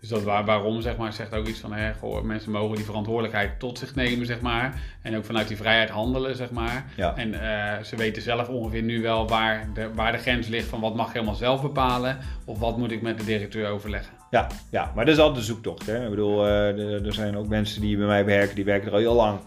Dus 0.00 0.08
dat 0.08 0.22
waar, 0.22 0.44
waarom, 0.44 0.80
zeg 0.80 0.96
maar, 0.96 1.12
zegt 1.12 1.34
ook 1.34 1.46
iets 1.46 1.60
van, 1.60 1.72
hè, 1.72 1.94
goh, 1.94 2.22
mensen 2.22 2.50
mogen 2.50 2.76
die 2.76 2.84
verantwoordelijkheid 2.84 3.58
tot 3.58 3.78
zich 3.78 3.94
nemen, 3.94 4.26
zeg 4.26 4.40
maar. 4.40 4.80
En 5.02 5.16
ook 5.16 5.24
vanuit 5.24 5.48
die 5.48 5.56
vrijheid 5.56 5.90
handelen, 5.90 6.36
zeg 6.36 6.50
maar. 6.50 6.84
Ja. 6.96 7.16
En 7.16 7.28
uh, 7.28 7.82
ze 7.82 7.96
weten 7.96 8.22
zelf 8.22 8.48
ongeveer 8.48 8.82
nu 8.82 9.02
wel 9.02 9.28
waar 9.28 9.68
de, 9.74 9.94
waar 9.94 10.12
de 10.12 10.18
grens 10.18 10.48
ligt 10.48 10.68
van 10.68 10.80
wat 10.80 10.94
mag 10.94 11.06
je 11.06 11.12
helemaal 11.12 11.34
zelf 11.34 11.62
bepalen. 11.62 12.18
Of 12.44 12.58
wat 12.58 12.78
moet 12.78 12.90
ik 12.90 13.02
met 13.02 13.18
de 13.18 13.24
directeur 13.24 13.70
overleggen. 13.70 14.17
Ja, 14.30 14.46
ja 14.70 14.92
maar 14.94 15.04
dat 15.04 15.14
is 15.14 15.20
altijd 15.20 15.38
de 15.38 15.52
zoektocht. 15.52 15.86
Hè? 15.86 16.04
Ik 16.04 16.10
bedoel, 16.10 16.46
uh, 16.46 17.06
er 17.06 17.12
zijn 17.12 17.36
ook 17.36 17.48
mensen 17.48 17.80
die 17.80 17.96
bij 17.96 18.06
mij 18.06 18.24
werken, 18.24 18.54
die 18.54 18.64
werken 18.64 18.86
er 18.88 18.92
al 18.92 18.98
heel 18.98 19.14
lang. 19.14 19.38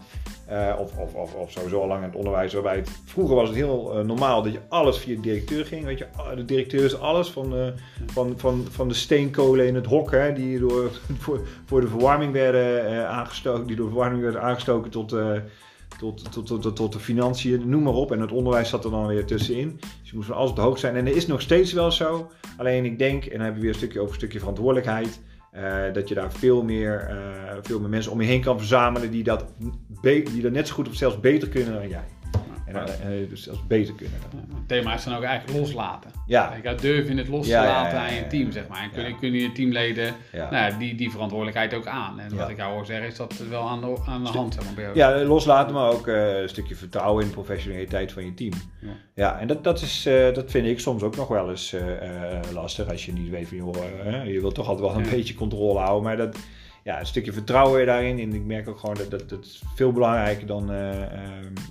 Uh, 0.50 0.74
of, 0.78 0.96
of, 1.14 1.34
of, 1.34 1.50
sowieso 1.50 1.80
al 1.80 1.86
lang 1.86 2.00
in 2.00 2.08
het 2.08 2.16
onderwijs. 2.16 2.52
Waarbij 2.52 2.76
het, 2.76 2.90
vroeger 3.04 3.36
was 3.36 3.48
het 3.48 3.56
heel 3.56 3.98
uh, 3.98 4.04
normaal 4.04 4.42
dat 4.42 4.52
je 4.52 4.60
alles 4.68 4.98
via 4.98 5.14
de 5.14 5.20
directeur 5.20 5.64
ging. 5.64 5.84
Weet 5.84 5.98
je, 5.98 6.06
de 6.36 6.44
directeur 6.44 6.84
is 6.84 7.00
alles 7.00 7.30
van, 7.30 7.72
van, 8.06 8.34
van, 8.36 8.66
van 8.70 8.88
de 8.88 8.94
steenkolen 8.94 9.66
in 9.66 9.74
het 9.74 9.86
hok, 9.86 10.10
hè, 10.10 10.32
die 10.32 10.58
door, 10.58 10.90
voor, 11.22 11.40
voor 11.64 11.80
de 11.80 11.88
verwarming 11.88 12.32
werden 12.32 13.08
aangestoken, 13.08 13.66
die 13.66 13.76
door 13.76 13.88
verwarming 13.88 14.22
werden 14.22 14.42
aangestoken 14.42 14.90
tot, 14.90 15.14
tot, 15.98 16.32
tot, 16.32 16.46
tot, 16.46 16.76
tot, 16.76 16.92
de 16.92 16.98
financiën, 16.98 17.68
noem 17.68 17.82
maar 17.82 17.92
op. 17.92 18.12
En 18.12 18.20
het 18.20 18.32
onderwijs 18.32 18.68
zat 18.68 18.84
er 18.84 18.90
dan 18.90 19.06
weer 19.06 19.24
tussenin. 19.24 19.76
Dus 19.80 20.10
je 20.10 20.16
moest 20.16 20.28
van 20.28 20.36
alles 20.36 20.50
op 20.50 20.56
de 20.56 20.62
hoogte 20.62 20.80
zijn. 20.80 20.96
En 20.96 21.06
er 21.06 21.16
is 21.16 21.26
nog 21.26 21.40
steeds 21.40 21.72
wel 21.72 21.90
zo. 21.90 22.30
Alleen 22.56 22.84
ik 22.84 22.98
denk, 22.98 23.24
en 23.24 23.30
dan 23.30 23.40
hebben 23.40 23.54
we 23.54 23.60
weer 23.60 23.70
een 23.70 23.80
stukje 23.80 23.98
over 23.98 24.12
een 24.12 24.18
stukje 24.18 24.38
verantwoordelijkheid. 24.38 25.20
Uh, 25.56 25.92
dat 25.92 26.08
je 26.08 26.14
daar 26.14 26.32
veel 26.32 26.62
meer, 26.62 27.08
uh, 27.10 27.56
veel 27.62 27.80
meer 27.80 27.88
mensen 27.88 28.12
om 28.12 28.20
je 28.20 28.26
heen 28.26 28.40
kan 28.40 28.58
verzamelen 28.58 29.10
die 29.10 29.22
dat, 29.22 29.44
die 30.02 30.42
dat 30.42 30.52
net 30.52 30.68
zo 30.68 30.74
goed 30.74 30.88
of 30.88 30.94
zelfs 30.94 31.20
beter 31.20 31.48
kunnen 31.48 31.74
dan 31.74 31.88
jij. 31.88 32.04
En 32.74 33.26
dus 33.28 33.42
zelfs 33.42 33.66
beter 33.66 33.94
kunnen. 33.94 34.18
Het 34.54 34.68
thema 34.68 34.94
is 34.94 35.04
dan 35.04 35.16
ook 35.16 35.22
eigenlijk 35.22 35.58
loslaten. 35.58 36.10
Ja. 36.26 36.54
Ik 36.54 36.80
durf 36.80 37.08
in 37.08 37.18
het 37.18 37.28
los 37.28 37.46
te 37.46 37.52
ja, 37.52 37.64
laten 37.64 37.98
ja, 37.98 38.06
aan 38.06 38.14
je 38.14 38.26
team, 38.26 38.52
zeg 38.52 38.68
maar. 38.68 38.82
En 38.82 38.90
kunnen, 38.90 39.18
kunnen 39.18 39.40
je 39.40 39.52
teamleden 39.52 40.14
nou, 40.50 40.78
die, 40.78 40.94
die 40.94 41.10
verantwoordelijkheid 41.10 41.74
ook 41.74 41.86
aan. 41.86 42.20
En 42.20 42.36
wat 42.36 42.48
ik 42.48 42.56
jou 42.56 42.72
hoor 42.72 42.86
zeggen 42.86 43.06
is 43.06 43.16
dat 43.16 43.38
het 43.38 43.48
wel 43.48 43.68
aan 43.68 43.80
de, 43.80 43.96
aan 44.06 44.24
de 44.24 44.30
hand. 44.30 44.54
Zeg 44.54 44.64
maar, 44.64 44.74
bij 44.74 44.90
ja, 44.94 45.24
loslaten, 45.24 45.74
maar 45.74 45.90
ook 45.90 46.06
een 46.06 46.48
stukje 46.48 46.74
vertrouwen 46.74 47.22
in 47.22 47.28
de 47.28 47.34
professionaliteit 47.34 48.12
van 48.12 48.24
je 48.24 48.34
team. 48.34 48.52
Ja, 49.14 49.38
en 49.38 49.46
dat, 49.46 49.64
dat, 49.64 49.80
is, 49.80 50.02
dat 50.34 50.50
vind 50.50 50.66
ik 50.66 50.80
soms 50.80 51.02
ook 51.02 51.16
nog 51.16 51.28
wel 51.28 51.50
eens 51.50 51.76
lastig. 52.52 52.90
Als 52.90 53.06
je 53.06 53.12
niet 53.12 53.30
weet 53.30 53.48
van, 53.48 53.56
joh, 53.56 53.74
je 54.24 54.40
wilt 54.40 54.54
toch 54.54 54.68
altijd 54.68 54.88
wel 54.88 55.02
een 55.02 55.10
beetje 55.10 55.34
controle 55.34 55.78
houden. 55.78 56.02
Maar 56.02 56.16
dat 56.16 56.36
ja, 56.82 57.00
een 57.00 57.06
stukje 57.06 57.32
vertrouwen 57.32 57.86
daarin. 57.86 58.18
En 58.18 58.32
ik 58.34 58.44
merk 58.44 58.68
ook 58.68 58.78
gewoon 58.78 58.94
dat 58.94 59.10
dat, 59.10 59.28
dat 59.28 59.44
is 59.44 59.62
veel 59.74 59.92
belangrijker 59.92 60.46
dan, 60.46 60.72
uh, 60.72 61.00
uh, 61.00 61.06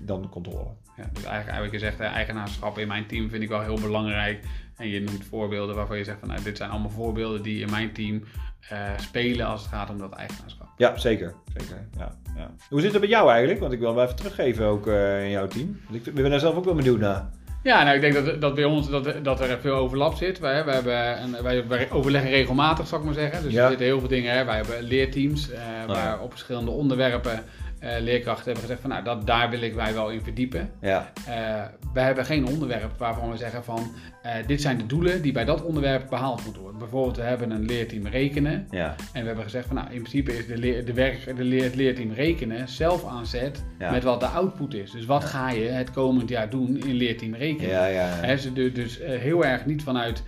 dan 0.01 0.21
de 0.21 0.29
controle. 0.29 0.69
Ja, 0.97 1.09
dus 1.13 1.23
eigenlijk, 1.23 1.57
eigenlijk 1.57 1.73
gezegd, 1.73 1.99
eigenaarschap 1.99 2.77
in 2.77 2.87
mijn 2.87 3.05
team 3.05 3.29
vind 3.29 3.43
ik 3.43 3.49
wel 3.49 3.61
heel 3.61 3.79
belangrijk. 3.79 4.43
En 4.77 4.87
je 4.87 5.01
noemt 5.01 5.25
voorbeelden 5.25 5.75
waarvan 5.75 5.97
je 5.97 6.03
zegt 6.03 6.19
van 6.19 6.27
nou, 6.27 6.43
dit 6.43 6.57
zijn 6.57 6.69
allemaal 6.69 6.89
voorbeelden 6.89 7.41
die 7.43 7.61
in 7.61 7.69
mijn 7.69 7.93
team 7.93 8.23
uh, 8.71 8.97
spelen 8.97 9.45
als 9.45 9.61
het 9.61 9.69
gaat 9.69 9.89
om 9.89 9.97
dat 9.97 10.11
eigenaarschap. 10.11 10.67
Ja, 10.77 10.97
zeker. 10.97 11.33
zeker 11.57 11.87
ja, 11.97 12.11
ja. 12.35 12.51
Hoe 12.69 12.81
zit 12.81 12.91
het 12.91 13.01
met 13.01 13.09
jou 13.09 13.29
eigenlijk? 13.29 13.59
Want 13.59 13.73
ik 13.73 13.79
wil 13.79 13.95
wel 13.95 14.03
even 14.03 14.15
teruggeven 14.15 14.65
ook 14.65 14.87
in 14.87 15.29
jouw 15.29 15.47
team. 15.47 15.79
Want 15.89 16.07
ik 16.07 16.13
ben 16.13 16.29
daar 16.29 16.39
zelf 16.39 16.55
ook 16.55 16.65
wel 16.65 16.75
benieuwd 16.75 16.99
naar. 16.99 17.29
Ja, 17.63 17.83
nou, 17.83 17.95
ik 17.95 18.01
denk 18.01 18.13
dat, 18.13 18.41
dat 18.41 18.55
bij 18.55 18.63
ons 18.63 18.89
dat, 18.89 19.13
dat 19.23 19.39
er 19.39 19.59
veel 19.59 19.75
overlap 19.75 20.15
zit. 20.15 20.39
Wij, 20.39 20.65
wij, 20.65 20.73
hebben 20.73 21.21
een, 21.21 21.43
wij, 21.43 21.67
wij 21.67 21.91
overleggen 21.91 22.29
regelmatig, 22.29 22.87
zal 22.87 22.99
ik 22.99 23.05
maar 23.05 23.13
zeggen. 23.13 23.43
Dus 23.43 23.53
ja. 23.53 23.63
er 23.63 23.69
zitten 23.69 23.85
heel 23.85 23.99
veel 23.99 24.07
dingen. 24.07 24.33
Hè. 24.33 24.45
Wij 24.45 24.55
hebben 24.55 24.83
leerteams 24.83 25.49
uh, 25.49 25.57
waar 25.87 26.21
op 26.21 26.31
verschillende 26.31 26.71
onderwerpen 26.71 27.43
uh, 27.83 27.89
leerkrachten 27.99 28.43
hebben 28.43 28.61
gezegd 28.61 28.81
van 28.81 28.89
nou, 28.89 29.03
dat, 29.03 29.27
daar 29.27 29.49
wil 29.49 29.61
ik 29.61 29.75
mij 29.75 29.93
wel 29.93 30.09
in 30.09 30.21
verdiepen. 30.21 30.69
Ja. 30.81 31.11
Uh, 31.19 31.33
wij 31.93 32.03
hebben 32.03 32.25
geen 32.25 32.47
onderwerp 32.47 32.97
waarvan 32.97 33.31
we 33.31 33.37
zeggen 33.37 33.63
van 33.63 33.91
uh, 34.25 34.31
dit 34.45 34.61
zijn 34.61 34.77
de 34.77 34.85
doelen 34.85 35.21
die 35.21 35.31
bij 35.31 35.45
dat 35.45 35.63
onderwerp 35.63 36.09
behaald 36.09 36.43
moeten 36.43 36.61
worden. 36.61 36.79
Bijvoorbeeld 36.79 37.17
we 37.17 37.23
hebben 37.23 37.51
een 37.51 37.65
leerteam 37.65 38.07
rekenen 38.07 38.67
ja. 38.69 38.95
en 39.13 39.21
we 39.21 39.25
hebben 39.27 39.43
gezegd 39.43 39.67
van 39.67 39.75
nou 39.75 39.87
in 39.87 39.99
principe 39.99 40.37
is 40.37 40.47
de, 40.47 40.57
leer, 40.57 40.85
de, 40.85 40.93
werk, 40.93 41.37
de 41.37 41.43
leer, 41.43 41.63
het 41.63 41.75
leerteam 41.75 42.11
rekenen 42.11 42.67
zelf 42.67 43.05
aanzet 43.05 43.63
ja. 43.79 43.91
met 43.91 44.03
wat 44.03 44.19
de 44.19 44.25
output 44.25 44.73
is. 44.73 44.91
Dus 44.91 45.05
wat 45.05 45.23
ga 45.23 45.49
je 45.49 45.63
het 45.63 45.91
komend 45.91 46.29
jaar 46.29 46.49
doen 46.49 46.77
in 46.77 46.93
leerteam 46.93 47.35
rekenen? 47.35 47.69
Ja, 47.69 47.85
ja, 47.85 48.07
He, 48.07 48.35
dus 48.53 48.73
dus 48.73 48.99
heel 49.03 49.45
erg 49.45 49.65
niet 49.65 49.83
vanuit 49.83 50.23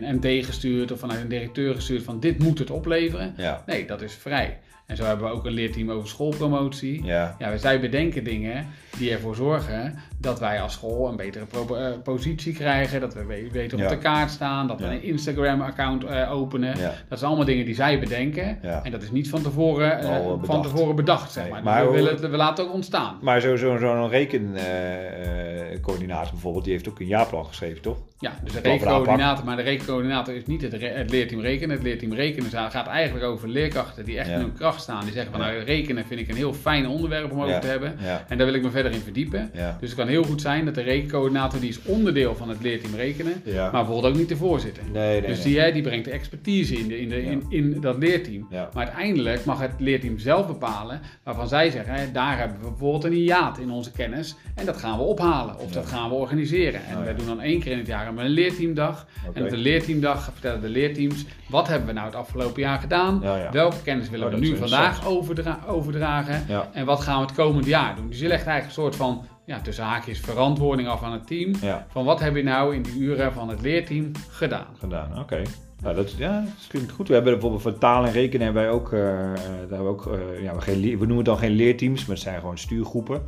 een 0.00 0.16
MD 0.16 0.44
gestuurd 0.44 0.92
of 0.92 0.98
vanuit 0.98 1.20
een 1.20 1.28
directeur 1.28 1.74
gestuurd 1.74 2.02
van 2.02 2.20
dit 2.20 2.38
moet 2.38 2.58
het 2.58 2.70
opleveren. 2.70 3.34
Nee, 3.66 3.86
dat 3.86 4.02
is 4.02 4.14
vrij. 4.14 4.58
En 4.88 4.96
zo 4.96 5.04
hebben 5.04 5.26
we 5.26 5.32
ook 5.32 5.44
een 5.44 5.52
leerteam 5.52 5.90
over 5.90 6.08
schoolpromotie. 6.08 7.04
Ja. 7.04 7.36
ja, 7.38 7.58
wij 7.58 7.80
bedenken 7.80 8.24
dingen 8.24 8.66
die 8.98 9.10
ervoor 9.10 9.34
zorgen 9.34 9.98
dat 10.20 10.38
wij 10.38 10.60
als 10.60 10.72
school 10.72 11.08
een 11.08 11.16
betere 11.16 11.44
uh, 11.70 11.88
positie 12.02 12.52
krijgen. 12.52 13.00
Dat 13.00 13.14
we 13.14 13.48
beter 13.52 13.78
ja. 13.78 13.84
op 13.84 13.90
de 13.90 13.98
kaart 13.98 14.30
staan. 14.30 14.66
Dat 14.66 14.80
we 14.80 14.86
ja. 14.86 14.92
een 14.92 15.02
Instagram-account 15.02 16.04
uh, 16.04 16.32
openen. 16.32 16.74
Dat 17.08 17.18
zijn 17.18 17.30
allemaal 17.30 17.46
dingen 17.46 17.64
die 17.64 17.74
zij 17.74 17.98
bedenken. 17.98 18.62
En 18.62 18.90
dat 18.90 19.02
is 19.02 19.10
niet 19.10 19.28
van 19.28 19.42
tevoren, 19.42 20.04
uh, 20.04 20.10
bedacht. 20.26 20.46
van 20.46 20.62
tevoren 20.62 20.96
bedacht, 20.96 21.32
zeg 21.32 21.42
nee. 21.42 21.52
maar. 21.52 21.62
maar 21.62 21.86
we, 21.86 21.92
willen 21.92 22.12
het, 22.12 22.20
we 22.20 22.36
laten 22.36 22.56
het 22.56 22.66
ook 22.66 22.72
ontstaan. 22.74 23.18
Maar 23.20 23.40
zo'n 23.40 23.58
zo, 23.58 23.76
zo, 23.76 23.78
zo 23.78 24.06
rekencoördinator 24.06 26.32
bijvoorbeeld, 26.32 26.64
die 26.64 26.72
heeft 26.72 26.88
ook 26.88 27.00
een 27.00 27.06
jaarplan 27.06 27.46
geschreven, 27.46 27.82
toch? 27.82 27.98
Ja, 28.20 28.32
dus 28.44 28.52
de 28.52 28.60
rekencoördinator. 28.60 29.44
Maar 29.44 29.56
de 29.56 29.62
rekencoördinator 29.62 30.34
is 30.34 30.46
niet 30.46 30.62
het, 30.62 30.72
het, 30.80 31.10
leerteam 31.10 31.40
rekenen. 31.40 31.76
Het 31.76 31.84
leerteam 31.84 32.12
rekenen 32.12 32.50
gaat 32.50 32.86
eigenlijk 32.86 33.24
over 33.24 33.48
leerkrachten 33.48 34.04
die 34.04 34.18
echt 34.18 34.28
in 34.28 34.34
hun 34.34 34.52
kracht 34.52 34.80
staan. 34.80 35.04
Die 35.04 35.12
zeggen 35.12 35.32
van 35.32 35.40
nou, 35.40 35.58
rekenen 35.58 36.04
vind 36.04 36.20
ik 36.20 36.28
een 36.28 36.36
heel 36.36 36.52
fijn 36.52 36.88
onderwerp 36.88 37.32
om 37.32 37.42
over 37.42 37.60
te 37.60 37.66
hebben. 37.66 37.96
En 38.28 38.38
daar 38.38 38.46
wil 38.46 38.56
ik 38.56 38.62
me 38.62 38.70
verder 38.70 38.92
in 38.92 39.00
verdiepen. 39.00 39.50
Dus 39.80 39.90
het 39.90 39.98
kan 39.98 40.07
heel 40.08 40.24
goed 40.24 40.40
zijn 40.40 40.64
dat 40.64 40.74
de 40.74 40.82
rekencoördinator, 40.82 41.60
die 41.60 41.68
is 41.68 41.82
onderdeel 41.82 42.34
van 42.34 42.48
het 42.48 42.62
leerteam 42.62 42.94
rekenen, 42.94 43.42
maar 43.44 43.70
bijvoorbeeld 43.70 44.12
ook 44.12 44.18
niet 44.18 44.28
de 44.28 44.36
voorzitter. 44.36 44.82
Nee, 44.92 45.20
nee, 45.20 45.28
dus 45.30 45.42
die, 45.42 45.58
nee. 45.58 45.72
die 45.72 45.82
brengt 45.82 46.04
de 46.04 46.10
expertise 46.10 46.74
in, 46.74 46.88
de, 46.88 47.00
in, 47.00 47.08
de, 47.08 47.22
in, 47.22 47.44
in 47.48 47.80
dat 47.80 47.98
leerteam. 47.98 48.46
Maar 48.50 48.68
uiteindelijk 48.74 49.44
mag 49.44 49.60
het 49.60 49.72
leerteam 49.78 50.18
zelf 50.18 50.46
bepalen 50.46 51.00
waarvan 51.22 51.48
zij 51.48 51.70
zeggen, 51.70 51.94
hè, 51.94 52.12
daar 52.12 52.38
hebben 52.38 52.60
we 52.60 52.68
bijvoorbeeld 52.68 53.04
een 53.04 53.12
hiaat 53.12 53.58
in 53.58 53.70
onze 53.70 53.92
kennis 53.92 54.34
en 54.54 54.66
dat 54.66 54.76
gaan 54.76 54.98
we 54.98 55.04
ophalen 55.04 55.58
of 55.58 55.72
dat 55.72 55.86
gaan 55.86 56.08
we 56.08 56.14
organiseren. 56.14 56.84
En 56.86 56.96
oh, 56.96 57.04
wij 57.04 57.14
doen 57.14 57.26
dan 57.26 57.40
één 57.40 57.60
keer 57.60 57.72
in 57.72 57.78
het 57.78 57.86
jaar 57.86 58.06
een 58.06 58.28
leerteamdag. 58.28 59.06
Okay. 59.20 59.34
En 59.34 59.42
op 59.42 59.50
de 59.50 59.56
leerteamdag 59.56 60.24
vertellen 60.32 60.60
de 60.60 60.68
leerteams, 60.68 61.24
wat 61.48 61.68
hebben 61.68 61.86
we 61.86 61.92
nou 61.92 62.06
het 62.06 62.16
afgelopen 62.16 62.62
jaar 62.62 62.78
gedaan? 62.78 63.22
Welke 63.52 63.82
kennis 63.82 64.10
willen 64.10 64.26
oh, 64.26 64.32
we 64.32 64.40
nu 64.40 64.56
vandaag 64.56 65.06
overdra 65.06 65.58
overdragen? 65.66 66.46
En 66.72 66.84
wat 66.84 67.00
gaan 67.00 67.20
we 67.20 67.26
het 67.26 67.34
komende 67.34 67.68
jaar 67.68 67.96
doen? 67.96 68.08
Dus 68.08 68.20
je 68.20 68.28
legt 68.28 68.46
eigenlijk 68.46 68.76
een 68.76 68.82
soort 68.82 68.96
van 68.96 69.26
ja, 69.48 69.60
tussen 69.60 69.84
haakjes 69.84 70.20
verantwoording 70.20 70.88
af 70.88 71.02
aan 71.02 71.12
het 71.12 71.26
team. 71.26 71.52
Ja. 71.60 71.86
Van 71.90 72.04
wat 72.04 72.20
heb 72.20 72.36
je 72.36 72.42
nou 72.42 72.74
in 72.74 72.82
die 72.82 72.98
uren 72.98 73.32
van 73.32 73.48
het 73.48 73.60
leerteam 73.60 74.12
gedaan? 74.30 74.66
Gedaan, 74.78 75.10
oké. 75.10 75.20
Okay. 75.20 75.44
Nou, 75.82 75.94
dat, 75.94 76.12
ja, 76.12 76.40
dat 76.40 76.66
klinkt 76.68 76.92
goed. 76.92 77.08
We 77.08 77.14
hebben 77.14 77.32
bijvoorbeeld 77.32 77.62
voor 77.62 77.78
taal 77.78 78.04
en 78.04 78.12
rekenen 78.12 78.44
hebben 78.44 78.62
wij 78.62 78.72
ook, 78.72 78.92
uh, 78.92 79.00
daar 79.00 79.38
hebben 79.58 79.82
we, 79.82 79.88
ook 79.88 80.06
uh, 80.06 80.42
ja, 80.42 80.54
we, 80.54 80.60
geen, 80.60 80.80
we 80.80 80.96
noemen 80.96 81.16
het 81.16 81.24
dan 81.24 81.38
geen 81.38 81.50
leerteams, 81.50 82.00
maar 82.00 82.14
het 82.14 82.24
zijn 82.24 82.40
gewoon 82.40 82.58
stuurgroepen. 82.58 83.22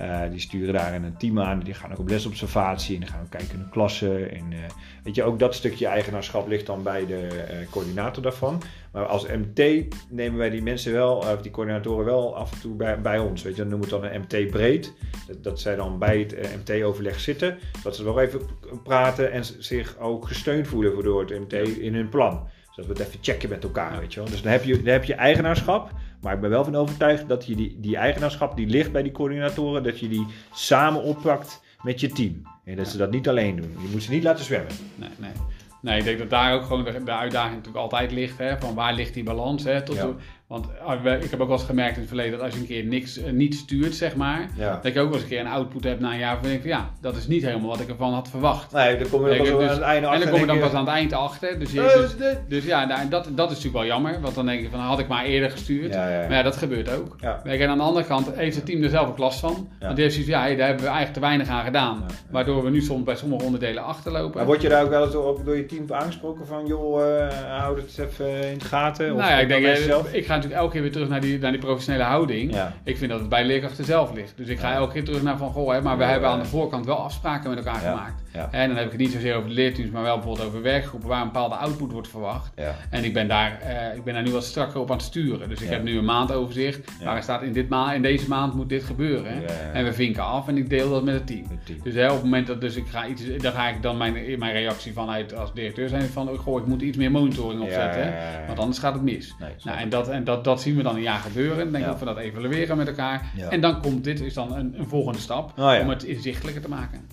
Uh, 0.00 0.30
die 0.30 0.40
sturen 0.40 0.74
daar 0.74 0.94
een 0.94 1.16
team 1.16 1.40
aan, 1.40 1.60
die 1.60 1.74
gaan 1.74 1.92
ook 1.92 1.98
op 1.98 2.08
lesobservatie 2.08 2.94
en 2.94 3.00
die 3.00 3.10
gaan 3.10 3.20
ook 3.20 3.30
kijken 3.30 3.58
naar 3.58 3.68
klassen. 3.68 4.30
En 4.30 4.52
uh, 4.52 4.58
weet 5.04 5.14
je, 5.14 5.22
ook 5.22 5.38
dat 5.38 5.54
stukje 5.54 5.86
eigenaarschap 5.86 6.48
ligt 6.48 6.66
dan 6.66 6.82
bij 6.82 7.06
de 7.06 7.28
uh, 7.30 7.70
coördinator 7.70 8.22
daarvan. 8.22 8.62
Maar 8.92 9.06
als 9.06 9.26
MT 9.26 9.84
nemen 10.10 10.38
wij 10.38 10.50
die 10.50 10.62
mensen 10.62 10.92
wel, 10.92 11.16
of 11.16 11.42
die 11.42 11.50
coördinatoren 11.50 12.04
wel 12.04 12.36
af 12.36 12.52
en 12.52 12.60
toe 12.60 12.74
bij, 12.74 13.00
bij 13.00 13.18
ons. 13.18 13.42
Weet 13.42 13.56
je, 13.56 13.60
dan 13.60 13.70
noemen 13.70 13.88
we 13.88 13.94
het 13.94 14.04
dan 14.04 14.12
een 14.12 14.20
MT 14.20 14.50
breed. 14.50 14.92
Dat, 15.26 15.44
dat 15.44 15.60
zij 15.60 15.76
dan 15.76 15.98
bij 15.98 16.18
het 16.18 16.56
MT-overleg 16.56 17.20
zitten, 17.20 17.58
dat 17.82 17.96
ze 17.96 18.04
wel 18.04 18.20
even 18.20 18.40
praten 18.82 19.32
en 19.32 19.44
zich 19.58 19.98
ook 19.98 20.26
gesteund 20.26 20.68
voelen 20.68 21.02
door 21.02 21.20
het 21.20 21.38
MT 21.40 21.52
in 21.78 21.94
hun 21.94 22.08
plan. 22.08 22.48
Zodat 22.70 22.96
we 22.96 23.02
het 23.02 23.08
even 23.08 23.18
checken 23.22 23.48
met 23.48 23.64
elkaar, 23.64 23.98
weet 23.98 24.14
je 24.14 24.20
wel. 24.20 24.30
Dus 24.30 24.42
dan 24.42 24.52
heb 24.52 24.64
je, 24.64 24.82
dan 24.82 24.92
heb 24.92 25.04
je 25.04 25.14
eigenaarschap. 25.14 25.90
Maar 26.20 26.34
ik 26.34 26.40
ben 26.40 26.50
wel 26.50 26.64
van 26.64 26.76
overtuigd 26.76 27.28
dat 27.28 27.46
je 27.46 27.54
die, 27.56 27.76
die 27.80 27.96
eigenaarschap 27.96 28.56
die 28.56 28.66
ligt 28.66 28.92
bij 28.92 29.02
die 29.02 29.12
coördinatoren, 29.12 29.82
dat 29.82 30.00
je 30.00 30.08
die 30.08 30.26
samen 30.52 31.02
oppakt 31.02 31.62
met 31.82 32.00
je 32.00 32.08
team. 32.08 32.42
En 32.64 32.76
dat 32.76 32.88
ze 32.88 32.96
dat 32.96 33.10
niet 33.10 33.28
alleen 33.28 33.56
doen. 33.56 33.76
Je 33.82 33.88
moet 33.92 34.02
ze 34.02 34.10
niet 34.10 34.22
laten 34.22 34.44
zwemmen. 34.44 34.72
Nee, 34.94 35.10
nee. 35.16 35.32
Nee, 35.80 35.98
ik 35.98 36.04
denk 36.04 36.18
dat 36.18 36.30
daar 36.30 36.54
ook 36.54 36.62
gewoon 36.62 36.84
de, 36.84 37.04
de 37.04 37.12
uitdaging 37.12 37.54
natuurlijk 37.54 37.84
altijd 37.84 38.12
ligt. 38.12 38.38
Hè, 38.38 38.58
van 38.58 38.74
waar 38.74 38.94
ligt 38.94 39.14
die 39.14 39.24
balans? 39.24 39.64
Hè, 39.64 39.82
tot 39.82 39.96
Ja. 39.96 40.14
Want 40.48 40.66
we- 41.02 41.18
ik 41.22 41.30
heb 41.30 41.40
ook 41.40 41.48
wel 41.48 41.56
eens 41.56 41.66
gemerkt 41.66 41.94
in 41.94 41.98
het 41.98 42.08
verleden 42.08 42.32
dat 42.32 42.40
als 42.40 42.54
je 42.54 42.60
een 42.60 42.66
keer 42.66 42.84
niks, 42.84 43.18
eh, 43.18 43.32
niet 43.32 43.54
stuurt, 43.54 43.94
zeg 43.94 44.16
maar. 44.16 44.48
Ja. 44.56 44.80
Dat 44.82 44.92
je 44.94 45.00
ook 45.00 45.04
wel 45.06 45.14
eens 45.14 45.22
een 45.22 45.28
keer 45.28 45.40
een 45.40 45.46
output 45.46 45.84
hebt 45.84 46.00
na 46.00 46.12
een 46.12 46.18
jaar. 46.18 46.36
Van 46.40 46.48
denk 46.48 46.60
van 46.60 46.70
ja, 46.70 46.90
dat 47.00 47.16
is 47.16 47.26
niet 47.26 47.42
helemaal 47.42 47.68
wat 47.68 47.80
ik 47.80 47.88
ervan 47.88 48.12
had 48.12 48.28
verwacht. 48.28 48.72
Nee, 48.72 48.96
dan 48.96 49.08
kom 49.08 49.22
je 49.24 49.28
Nee, 49.30 49.38
pas 49.38 49.48
dus- 49.48 49.56
aan 49.56 49.68
het 49.68 49.80
einde 49.80 50.06
en 50.06 50.12
achter. 50.12 50.20
dan 50.20 50.30
kom 50.30 50.40
je 50.40 50.46
dan 50.46 50.58
pas 50.60 50.72
aan 50.72 50.84
het 50.84 50.94
eind 50.94 51.12
achter. 51.12 51.58
Dus, 51.58 51.72
dus, 51.72 52.16
dus 52.48 52.64
ja, 52.64 52.84
nou, 52.84 53.08
dat, 53.08 53.24
dat 53.30 53.50
is 53.50 53.56
natuurlijk 53.56 53.74
wel 53.74 53.84
jammer. 53.86 54.20
Want 54.20 54.34
dan 54.34 54.46
denk 54.46 54.60
je 54.60 54.68
van 54.70 54.80
had 54.80 54.98
ik 54.98 55.08
maar 55.08 55.24
eerder 55.24 55.50
gestuurd. 55.50 55.94
Ja, 55.94 56.08
ja. 56.08 56.18
Maar 56.28 56.36
ja, 56.36 56.42
dat 56.42 56.56
gebeurt 56.56 56.90
ook. 56.96 57.16
Kijk, 57.44 57.60
en 57.60 57.68
aan 57.68 57.76
de 57.78 57.84
andere 57.84 58.06
kant 58.06 58.30
heeft 58.34 58.56
het 58.56 58.66
team 58.66 58.82
er 58.82 58.90
zelf 58.90 59.08
ook 59.08 59.18
last 59.18 59.40
van. 59.40 59.68
Ja. 59.80 59.84
Want 59.84 59.94
die 59.94 60.02
heeft 60.04 60.16
zoiets 60.16 60.32
ja, 60.34 60.40
hey, 60.40 60.56
daar 60.56 60.66
hebben 60.66 60.84
we 60.84 60.90
eigenlijk 60.90 61.14
te 61.20 61.26
weinig 61.26 61.48
aan 61.48 61.64
gedaan. 61.64 62.04
Waardoor 62.30 62.64
we 62.64 62.70
nu 62.70 62.80
soms 62.80 63.02
bij 63.04 63.16
sommige 63.16 63.44
onderdelen 63.44 63.84
achterlopen. 63.84 64.36
Maar 64.36 64.46
word 64.46 64.62
je 64.62 64.68
daar 64.68 64.82
ook 64.84 64.90
wel 64.90 65.02
eens 65.02 65.12
door, 65.12 65.40
door 65.44 65.56
je 65.56 65.66
team 65.66 65.84
aangesproken 65.88 66.46
van, 66.46 66.66
joh, 66.66 67.16
eh 67.26 67.58
houd 67.58 67.76
het 67.76 67.84
eens 67.84 67.98
even 67.98 68.50
in 68.50 68.58
de 68.58 68.64
gaten? 68.64 69.10
Of 69.12 69.18
nou 69.18 69.30
ja, 69.30 69.38
ik 69.38 69.48
denk, 69.48 69.64
eh, 69.64 69.74
jezelf? 69.76 70.12
ik 70.12 70.26
ga 70.26 70.36
natuurlijk 70.38 70.60
elke 70.60 70.72
keer 70.72 70.82
weer 70.82 70.92
terug 70.92 71.08
naar 71.08 71.20
die, 71.20 71.38
naar 71.38 71.50
die 71.50 71.60
professionele 71.60 72.04
houding. 72.04 72.54
Ja. 72.54 72.72
Ik 72.84 72.96
vind 72.96 73.10
dat 73.10 73.20
het 73.20 73.28
bij 73.28 73.44
leerkrachten 73.44 73.84
zelf 73.84 74.12
ligt. 74.12 74.32
Dus 74.36 74.48
ik 74.48 74.58
ga 74.58 74.72
elke 74.72 74.92
keer 74.92 75.04
terug 75.04 75.22
naar 75.22 75.36
van, 75.36 75.50
goh, 75.50 75.72
hè, 75.72 75.82
maar 75.82 75.98
we 75.98 76.04
hebben 76.04 76.28
aan 76.28 76.38
de 76.38 76.44
voorkant 76.44 76.86
wel 76.86 76.96
afspraken 76.96 77.50
met 77.50 77.58
elkaar 77.58 77.80
gemaakt. 77.80 78.22
Ja. 78.38 78.48
En 78.50 78.68
dan 78.68 78.76
heb 78.76 78.84
ik 78.86 78.92
het 78.92 79.00
niet 79.00 79.12
zozeer 79.12 79.34
over 79.36 79.48
de 79.48 79.54
leerteams, 79.54 79.90
maar 79.90 80.02
wel 80.02 80.14
bijvoorbeeld 80.14 80.46
over 80.48 80.62
werkgroepen 80.62 81.08
waar 81.08 81.20
een 81.20 81.26
bepaalde 81.26 81.54
output 81.54 81.92
wordt 81.92 82.08
verwacht. 82.08 82.52
Ja. 82.56 82.74
En 82.90 83.04
ik 83.04 83.12
ben, 83.12 83.28
daar, 83.28 83.60
eh, 83.60 83.96
ik 83.96 84.04
ben 84.04 84.14
daar 84.14 84.22
nu 84.22 84.30
wat 84.30 84.44
strakker 84.44 84.80
op 84.80 84.90
aan 84.90 84.96
het 84.96 85.06
sturen. 85.06 85.48
Dus 85.48 85.60
ik 85.60 85.66
Ja. 85.68 85.72
heb 85.74 85.82
nu 85.82 85.98
een 85.98 86.04
maandoverzicht 86.04 86.90
waarin 87.04 87.22
staat 87.22 87.42
in, 87.42 87.52
dit 87.52 87.68
ma 87.68 87.92
in 87.92 88.02
deze 88.02 88.28
maand 88.28 88.54
moet 88.54 88.68
dit 88.68 88.82
gebeuren. 88.84 89.32
En 89.72 89.84
we 89.84 89.92
vinken 89.92 90.22
af 90.24 90.48
en 90.48 90.56
ik 90.56 90.68
deel 90.70 90.90
dat 90.90 91.04
met 91.04 91.14
het 91.14 91.26
team. 91.26 91.44
Het 91.50 91.66
team. 91.66 91.78
Dus 91.82 91.94
hè, 91.94 92.06
op 92.06 92.14
het 92.14 92.22
moment 92.22 92.46
dat 92.46 92.60
dus 92.60 92.76
ik 92.76 92.86
ga 92.88 93.06
iets, 93.06 93.22
dan 93.36 93.52
ga 93.52 93.68
ik 93.68 93.82
dan 93.82 93.96
mijn, 93.96 94.38
mijn 94.38 94.52
reactie 94.52 94.92
vanuit 94.92 95.34
als 95.36 95.52
directeur 95.54 95.88
zijn 95.88 96.02
van, 96.02 96.28
oh, 96.30 96.38
goh, 96.38 96.60
ik 96.60 96.66
moet 96.66 96.82
iets 96.82 96.96
meer 96.96 97.10
monitoring 97.10 97.60
opzetten. 97.62 98.14
Want 98.46 98.58
anders 98.58 98.78
gaat 98.78 98.92
het 98.92 99.02
mis. 99.02 99.34
Nee, 99.40 99.50
Nou, 99.64 99.78
en 99.78 99.88
dat, 99.88 100.08
en 100.08 100.24
dat, 100.24 100.44
dat 100.44 100.60
zien 100.60 100.76
we 100.76 100.82
dan 100.82 100.94
een 100.96 101.02
jaar 101.02 101.18
gebeuren. 101.20 101.56
Dan 101.58 101.70
denk 101.72 101.84
ik 101.84 101.90
dat 101.90 101.98
we 101.98 102.04
dat 102.04 102.16
evalueren 102.18 102.76
met 102.76 102.88
elkaar. 102.88 103.22
En 103.50 103.60
dan 103.60 103.80
komt 103.80 104.04
dit, 104.04 104.20
is 104.20 104.34
dan 104.34 104.56
een, 104.56 104.74
een 104.78 104.86
volgende 104.88 105.18
stap 105.18 105.52
Oh, 105.58 105.74
om 105.80 105.88
het 105.88 106.02
inzichtelijker 106.04 106.62
te 106.62 106.68
maken. 106.68 107.06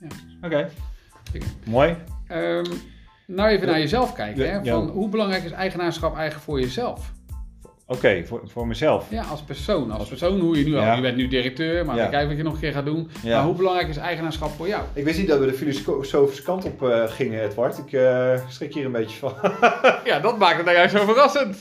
Ja. 0.00 0.06
Oké, 0.42 0.68
mooi. 1.64 1.96
Ehm, 2.28 2.64
nou 3.26 3.48
even 3.48 3.66
naar 3.66 3.78
jezelf 3.78 4.12
kijken. 4.12 4.50
Hè? 4.52 4.70
Van, 4.70 4.88
hoe 4.88 5.08
belangrijk 5.08 5.44
is 5.44 5.50
eigenaarschap 5.50 6.14
eigenlijk 6.16 6.44
voor 6.44 6.60
jezelf? 6.60 7.12
Oké, 7.86 8.24
voor, 8.26 8.40
voor 8.44 8.66
mezelf. 8.66 9.10
Ja, 9.10 9.22
als 9.22 9.42
persoon. 9.42 9.90
Als 9.90 10.08
persoon, 10.08 10.40
hoe 10.40 10.58
je 10.58 10.64
nu 10.64 10.74
al, 10.74 10.82
Ja. 10.82 10.94
je 10.94 11.00
bent 11.00 11.16
nu 11.16 11.28
directeur, 11.28 11.84
maar 11.84 11.96
Ja. 11.96 12.04
we 12.04 12.10
kijken 12.10 12.28
wat 12.28 12.36
je 12.36 12.42
nog 12.42 12.52
een 12.54 12.60
keer 12.60 12.72
gaat 12.72 12.84
doen. 12.84 13.10
Ja. 13.22 13.36
Maar 13.36 13.46
hoe 13.46 13.54
belangrijk 13.54 13.88
is 13.88 13.96
eigenaarschap 13.96 14.50
voor 14.50 14.68
jou? 14.68 14.82
Ik 14.92 15.04
wist 15.04 15.18
niet 15.18 15.28
dat 15.28 15.38
we 15.38 15.46
de 15.46 15.52
filosofische 15.52 16.42
kant 16.42 16.64
op 16.64 16.82
eh, 16.82 17.04
gingen, 17.06 17.42
Edward. 17.42 17.78
Ik 17.78 17.92
eh, 17.92 18.38
schrik 18.48 18.74
hier 18.74 18.84
een 18.84 18.92
beetje 18.92 19.18
van. 19.18 19.32
Ja, 20.04 20.18
dat 20.20 20.38
maakt 20.38 20.56
het 20.56 20.64
nou 20.64 20.76
juist 20.76 20.96
zo 20.96 21.04
verrassend. 21.04 21.56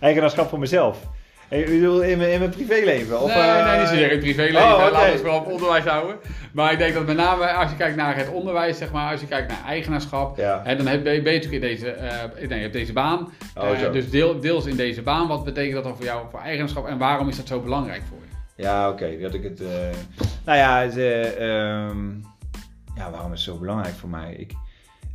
Eigenaarschap 0.00 0.48
voor 0.48 0.58
mezelf. 0.58 1.06
Ik 1.52 1.66
bedoel, 1.66 2.02
in 2.02 2.18
mijn, 2.18 2.30
in 2.32 2.38
mijn 2.38 2.50
privéleven? 2.50 3.20
Of, 3.20 3.34
nee, 3.34 3.42
eh, 3.42 3.66
nee, 3.70 3.78
niet 3.78 3.88
zozeer 3.88 4.04
in 4.04 4.10
het 4.10 4.20
privéleven. 4.20 4.62
Oh, 4.62 4.72
oké. 4.82 4.90
Laten 4.90 5.16
we 5.16 5.22
wel 5.22 5.36
op 5.38 5.46
onderwijs 5.46 5.84
houden. 5.84 6.16
Maar 6.52 6.72
ik 6.72 6.78
denk 6.78 6.94
dat 6.94 7.06
met 7.06 7.16
name 7.16 7.46
als 7.52 7.70
je 7.70 7.76
kijkt 7.76 7.96
naar 7.96 8.16
het 8.16 8.28
onderwijs, 8.28 8.78
zeg 8.78 8.92
maar, 8.92 9.10
als 9.12 9.20
je 9.20 9.26
kijkt 9.26 9.48
naar 9.48 9.64
eigenaarschap, 9.66 10.36
Ja. 10.36 10.74
dan 10.74 10.86
heb, 10.86 11.02
ben 11.02 11.14
je 11.14 11.20
natuurlijk 11.22 11.52
in 11.52 11.60
deze, 11.60 11.90
eh, 11.90 12.48
nee, 12.48 12.56
je 12.56 12.62
hebt 12.62 12.72
deze 12.72 12.92
baan. 12.92 13.28
Oh, 13.58 13.70
Eh, 13.82 13.92
dus 13.92 14.10
deel, 14.10 14.40
deels 14.40 14.66
in 14.66 14.76
deze 14.76 15.02
baan. 15.02 15.28
Wat 15.28 15.44
betekent 15.44 15.74
dat 15.74 15.84
dan 15.84 15.96
voor 15.96 16.04
jou 16.04 16.24
voor 16.30 16.40
eigenaarschap 16.40 16.86
en 16.86 16.98
waarom 16.98 17.28
is 17.28 17.36
dat 17.36 17.46
zo 17.46 17.60
belangrijk 17.60 18.02
voor 18.08 18.18
je? 18.56 18.62
Ja, 18.62 18.88
oké. 18.90 19.18
dat 19.20 19.34
ik 19.34 19.42
het. 19.42 19.60
eh, 19.60 19.66
nou 20.44 20.58
ja, 20.58 20.80
het, 20.82 20.96
eh, 20.96 21.24
ehm, 21.86 22.08
ja, 22.96 23.10
waarom 23.10 23.32
is 23.32 23.44
het 23.46 23.54
zo 23.54 23.60
belangrijk 23.60 23.94
voor 23.94 24.08
mij? 24.08 24.34
Ik, 24.38 24.52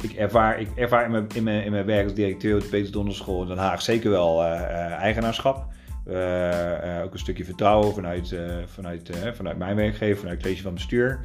ik 0.03 0.13
ervaar, 0.13 0.59
ik 0.59 0.67
ervaar 0.75 1.05
in, 1.05 1.11
mijn, 1.11 1.27
in, 1.33 1.43
mijn, 1.43 1.63
in 1.63 1.71
mijn 1.71 1.85
werk 1.85 2.03
als 2.03 2.13
directeur 2.13 2.55
op 2.55 2.61
de 2.61 2.67
Peter 2.67 2.91
Donderschool 2.91 3.41
in 3.41 3.47
Den 3.47 3.57
Haag 3.57 3.81
zeker 3.81 4.09
wel 4.09 4.43
eh, 4.43 4.51
eh, 4.61 4.91
eigenaarschap. 4.91 5.65
Eh, 6.07 6.97
eh, 6.97 7.03
ook 7.03 7.13
een 7.13 7.19
stukje 7.19 7.45
vertrouwen 7.45 7.93
vanuit, 7.93 8.31
eh, 8.31 8.55
vanuit, 8.65 9.11
vanuit 9.33 9.57
mijn 9.57 9.75
werkgever, 9.75 10.17
vanuit 10.17 10.37
het 10.37 10.43
college 10.45 10.63
van 10.63 10.73
bestuur. 10.73 11.19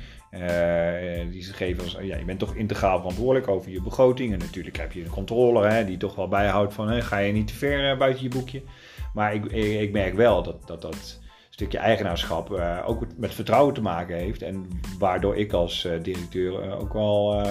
Die 1.30 1.42
ze 1.42 1.52
geven 1.52 1.82
als, 1.82 1.96
ja, 2.00 2.16
je 2.16 2.24
bent 2.24 2.38
toch 2.38 2.54
integraal 2.54 2.98
verantwoordelijk 2.98 3.48
over 3.48 3.70
je 3.70 3.82
begroting. 3.82 4.32
En 4.32 4.38
natuurlijk 4.38 4.76
heb 4.76 4.92
je 4.92 5.04
een 5.04 5.10
controller 5.10 5.70
hè, 5.70 5.84
die 5.84 5.96
toch 5.96 6.14
wel 6.14 6.28
bijhoudt 6.28 6.74
van, 6.74 7.02
ga 7.02 7.18
je 7.18 7.32
niet 7.32 7.46
te 7.46 7.54
ver 7.54 7.96
buiten 7.96 8.22
je 8.22 8.28
boekje. 8.28 8.62
Maar 9.14 9.34
ik, 9.34 9.44
ik, 9.54 9.92
merk 9.92 10.14
wel 10.14 10.42
dat 10.42 10.66
dat, 10.66 10.82
dat 10.82 11.20
stukje 11.50 11.78
eigenaarschap 11.78 12.50
ook 12.86 13.06
met 13.16 13.34
vertrouwen 13.34 13.74
te 13.74 13.82
maken 13.82 14.16
heeft. 14.16 14.42
En 14.42 14.66
waardoor 14.98 15.36
ik 15.36 15.52
als 15.52 15.88
directeur 16.02 16.78
ook 16.78 16.92
wel 16.92 17.42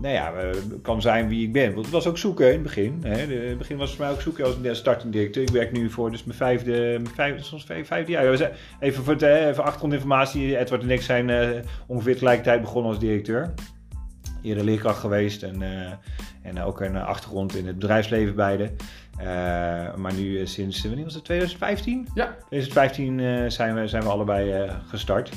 nou 0.00 0.14
ja, 0.14 0.32
eh, 0.32 0.48
kan 0.82 1.02
zijn 1.02 1.28
wie 1.28 1.46
ik 1.46 1.52
ben. 1.52 1.72
Want 1.72 1.84
het 1.84 1.94
was 1.94 2.06
ook 2.06 2.18
zoeken 2.18 2.46
in 2.46 2.52
het 2.52 2.62
begin. 2.62 3.00
Hè. 3.02 3.26
De- 3.26 3.42
In 3.42 3.48
het 3.48 3.58
begin 3.58 3.76
was 3.76 3.88
het 3.88 3.96
voor 3.96 4.06
mij 4.06 4.14
ook 4.14 4.20
zoeken 4.20 4.44
als 4.44 4.54
een 4.62 4.76
startende 4.76 5.16
directeur. 5.18 5.42
Ik 5.42 5.48
werk 5.50 5.72
nu 5.72 5.90
voor 5.90 6.10
dus 6.10 6.24
mijn 6.24 6.36
vijfde, 6.38 6.70
mijn 6.72 7.14
vijfde, 7.14 7.42
soms 7.42 7.64
vijf- 7.64 7.86
vijfde 7.86 8.12
jaar. 8.12 8.36
Zijn- 8.36 8.52
Even 8.80 9.04
voor 9.04 9.12
het, 9.12 9.22
eh, 9.22 9.46
even 9.46 9.62
achtergrondinformatie. 9.64 10.58
Edward 10.58 10.82
en 10.82 10.90
ik 10.90 11.02
zijn 11.02 11.30
eh, 11.30 11.48
ongeveer 11.86 12.12
tegelijkertijd 12.12 12.60
begonnen 12.60 12.90
als 12.90 13.00
directeur. 13.00 13.54
Eerder 14.42 14.64
leerkracht 14.64 14.98
geweest 14.98 15.42
en, 15.42 15.62
en 16.42 16.62
ook 16.62 16.80
een 16.80 16.96
achtergrond 16.96 17.56
in 17.56 17.66
het 17.66 17.78
bedrijfsleven 17.78 18.34
beide. 18.34 18.70
Maar 19.96 20.14
nu 20.16 20.46
sinds, 20.46 20.82
wanneer 20.84 21.04
was 21.04 21.14
het, 21.14 21.24
2015? 21.24 22.06
Ja. 22.14 22.36
2015 22.48 23.20
eh, 23.20 23.44
zijn, 23.48 23.74
we, 23.74 23.88
zijn 23.88 24.02
we 24.02 24.08
allebei 24.08 24.70
gestart. 24.88 25.30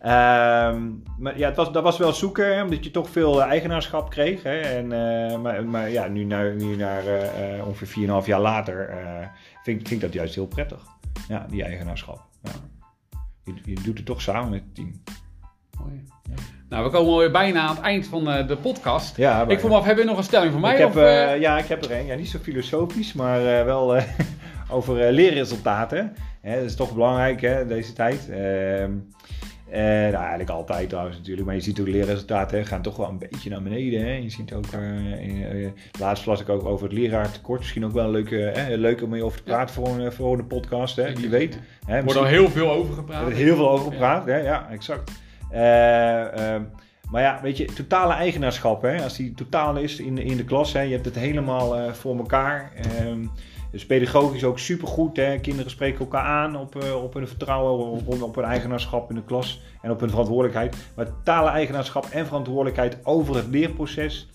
Ehm, 0.00 0.88
maar 1.18 1.38
ja, 1.38 1.46
het 1.48 1.56
was, 1.56 1.72
dat 1.72 1.82
was 1.82 1.98
wel 1.98 2.12
zoeken, 2.12 2.54
hè, 2.54 2.62
omdat 2.62 2.84
je 2.84 2.90
toch 2.90 3.10
veel 3.10 3.42
eh, 3.42 3.48
eigenaarschap 3.48 4.10
kreeg. 4.10 4.42
Hè, 4.42 4.60
en, 4.60 4.92
eh, 4.92 5.38
maar, 5.38 5.64
maar 5.64 5.90
ja, 5.90 6.08
nu, 6.08 6.24
naar 6.24 6.54
nu 6.54 6.76
naar 6.76 7.06
eh, 7.06 7.66
ongeveer 7.66 8.20
4,5 8.22 8.26
jaar 8.26 8.40
later 8.40 8.88
eh, 8.88 9.26
vind, 9.62 9.80
ik- 9.80 9.86
vind 9.88 9.90
ik 9.90 10.00
dat 10.00 10.12
juist 10.12 10.34
heel 10.34 10.46
prettig. 10.46 10.82
Ja, 11.28 11.46
die 11.50 11.64
eigenaarschap. 11.64 12.20
Ja. 12.42 12.50
Je, 13.44 13.54
je 13.64 13.80
doet 13.82 13.96
het 13.96 14.06
toch 14.06 14.20
samen 14.22 14.50
met 14.50 14.60
het 14.64 14.74
team. 14.74 15.02
Mooi. 15.80 16.04
Nou, 16.68 16.84
we 16.84 16.90
komen 16.90 17.12
alweer 17.12 17.30
bijna 17.30 17.60
aan 17.60 17.74
het 17.76 17.84
eind 17.84 18.06
van 18.06 18.24
de 18.24 18.56
podcast. 18.62 19.16
Ja, 19.16 19.44
ik 19.48 19.58
vroeg 19.58 19.70
me 19.70 19.76
af, 19.76 19.84
heb 19.84 19.98
je 19.98 20.04
nog 20.04 20.16
een 20.16 20.22
stelling 20.24 20.52
voor 20.52 20.60
mij? 20.60 20.72
ik 20.72 20.78
heb, 20.78 20.88
of, 20.88 20.94
ja, 21.40 21.58
ik 21.58 21.66
heb 21.66 21.84
er 21.84 21.92
een. 21.92 22.06
Ja, 22.06 22.14
niet 22.14 22.28
zo 22.28 22.38
filosofisch, 22.38 23.12
maar 23.12 23.64
wel 23.64 23.96
over 24.70 25.12
leerresultaten. 25.12 26.14
Hè, 26.40 26.54
dat 26.54 26.64
is 26.64 26.76
toch 26.76 26.92
belangrijk 26.94 27.40
hè, 27.40 27.66
deze 27.66 27.92
tijd. 27.92 28.28
Eh, 29.70 29.80
nou, 29.82 30.14
eigenlijk 30.14 30.50
altijd 30.50 30.88
trouwens 30.88 31.16
natuurlijk. 31.16 31.46
Maar 31.46 31.54
je 31.54 31.60
ziet 31.60 31.80
ook 31.80 31.86
leerresultaten 31.88 32.58
hè, 32.58 32.64
gaan 32.64 32.82
toch 32.82 32.96
wel 32.96 33.08
een 33.08 33.18
beetje 33.18 33.50
naar 33.50 33.62
beneden. 33.62 34.04
Hè. 34.04 34.12
Je 34.12 34.30
ziet 34.30 34.52
ook, 34.52 34.66
eh, 34.66 35.20
in, 35.28 35.44
eh, 35.44 35.70
laatst 36.00 36.26
las 36.26 36.40
ik 36.40 36.48
ook 36.48 36.64
over 36.64 36.84
het 36.84 36.92
leraartekort. 36.92 37.58
Misschien 37.58 37.84
ook 37.84 37.92
wel 37.92 38.04
een 38.04 38.10
leuke, 38.10 38.36
hè, 38.36 38.76
leuk 38.76 39.02
om 39.02 39.08
mee 39.08 39.24
over 39.24 39.38
te 39.38 39.42
praten 39.42 39.74
voor, 39.74 39.88
een, 39.88 40.12
voor 40.12 40.38
een 40.38 40.46
podcast. 40.46 40.96
Hè, 40.96 41.14
wie 41.14 41.28
weet. 41.28 41.58
Hè, 41.86 41.96
Er 41.96 42.04
wordt 42.04 42.18
al 42.18 42.24
heel 42.24 42.50
veel 42.50 42.70
over 42.70 42.90
er 42.90 42.96
gepraat. 42.96 43.22
wordt 43.22 43.36
heel 43.36 43.56
veel 43.56 43.70
over 43.70 43.92
gepraat, 43.92 44.26
hè? 44.26 44.36
ja, 44.36 44.68
exact. 44.70 45.10
Eh, 45.50 46.54
ehm, 46.54 46.62
maar 47.10 47.22
ja, 47.22 47.38
weet 47.42 47.56
je, 47.56 47.64
totale 47.64 48.12
eigenaarschap, 48.12 48.82
hè? 48.82 49.02
als 49.02 49.16
die 49.16 49.34
totaal 49.34 49.76
is 49.76 49.98
in, 49.98 50.18
in 50.18 50.36
de 50.36 50.44
klas, 50.44 50.72
hè? 50.72 50.80
je 50.80 50.92
hebt 50.92 51.04
het 51.04 51.14
helemaal 51.14 51.92
voor 51.94 52.16
elkaar. 52.16 52.72
Ehm, 52.74 53.24
dus 53.70 53.86
pedagogisch 53.86 54.44
ook 54.44 54.58
supergoed. 54.58 55.40
Kinderen 55.40 55.70
spreken 55.70 56.00
elkaar 56.00 56.24
aan 56.24 56.56
op, 56.56 56.76
eh, 56.76 57.02
op 57.02 57.14
hun 57.14 57.28
vertrouwen, 57.28 57.86
op, 57.86 58.22
op 58.22 58.34
hun 58.34 58.44
eigenaarschap 58.44 59.10
in 59.10 59.14
de 59.14 59.24
klas 59.24 59.60
en 59.82 59.90
op 59.90 60.00
hun 60.00 60.10
verantwoordelijkheid. 60.10 60.76
Maar 60.94 61.06
totale 61.06 61.50
eigenaarschap 61.50 62.04
en 62.04 62.26
verantwoordelijkheid 62.26 62.98
over 63.02 63.36
het 63.36 63.46
leerproces 63.46 64.28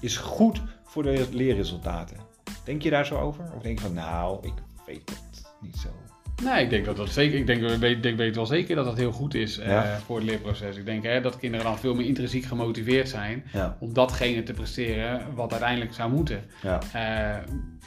is 0.00 0.16
goed 0.16 0.62
voor 0.84 1.02
de 1.02 1.26
leerresultaten. 1.30 2.16
Denk 2.64 2.82
je 2.82 2.90
daar 2.90 3.06
zo 3.06 3.18
over? 3.18 3.44
Of 3.56 3.62
denk 3.62 3.78
je 3.78 3.84
van, 3.84 3.94
nou, 3.94 4.38
ik 4.42 4.54
weet 4.86 5.10
het 5.10 5.44
niet 5.60 5.76
zo. 5.76 6.01
Nee, 6.44 6.62
ik 6.64 6.70
denk 6.70 6.84
dat 6.84 6.96
dat 6.96 7.08
zeker. 7.10 7.38
Ik 7.38 7.46
denk, 7.46 7.62
ik 7.62 7.78
weet, 7.78 8.04
ik 8.04 8.16
weet 8.16 8.36
wel 8.36 8.46
zeker 8.46 8.76
dat 8.76 8.84
dat 8.84 8.96
heel 8.96 9.12
goed 9.12 9.34
is 9.34 9.58
eh, 9.58 9.82
voor 10.06 10.16
het 10.16 10.24
leerproces. 10.24 10.76
Ik 10.76 10.84
denk 10.86 11.04
hè, 11.04 11.20
dat 11.20 11.38
kinderen 11.38 11.66
dan 11.66 11.78
veel 11.78 11.94
meer 11.94 12.06
intrinsiek 12.06 12.44
gemotiveerd 12.44 13.08
zijn 13.08 13.44
Ja, 13.52 13.76
om 13.80 13.92
datgene 13.92 14.42
te 14.42 14.52
presteren 14.52 15.20
wat 15.34 15.50
uiteindelijk 15.50 15.94
zou 15.94 16.10
moeten. 16.10 16.44
ja. 16.62 16.78
Eh, 16.92 17.36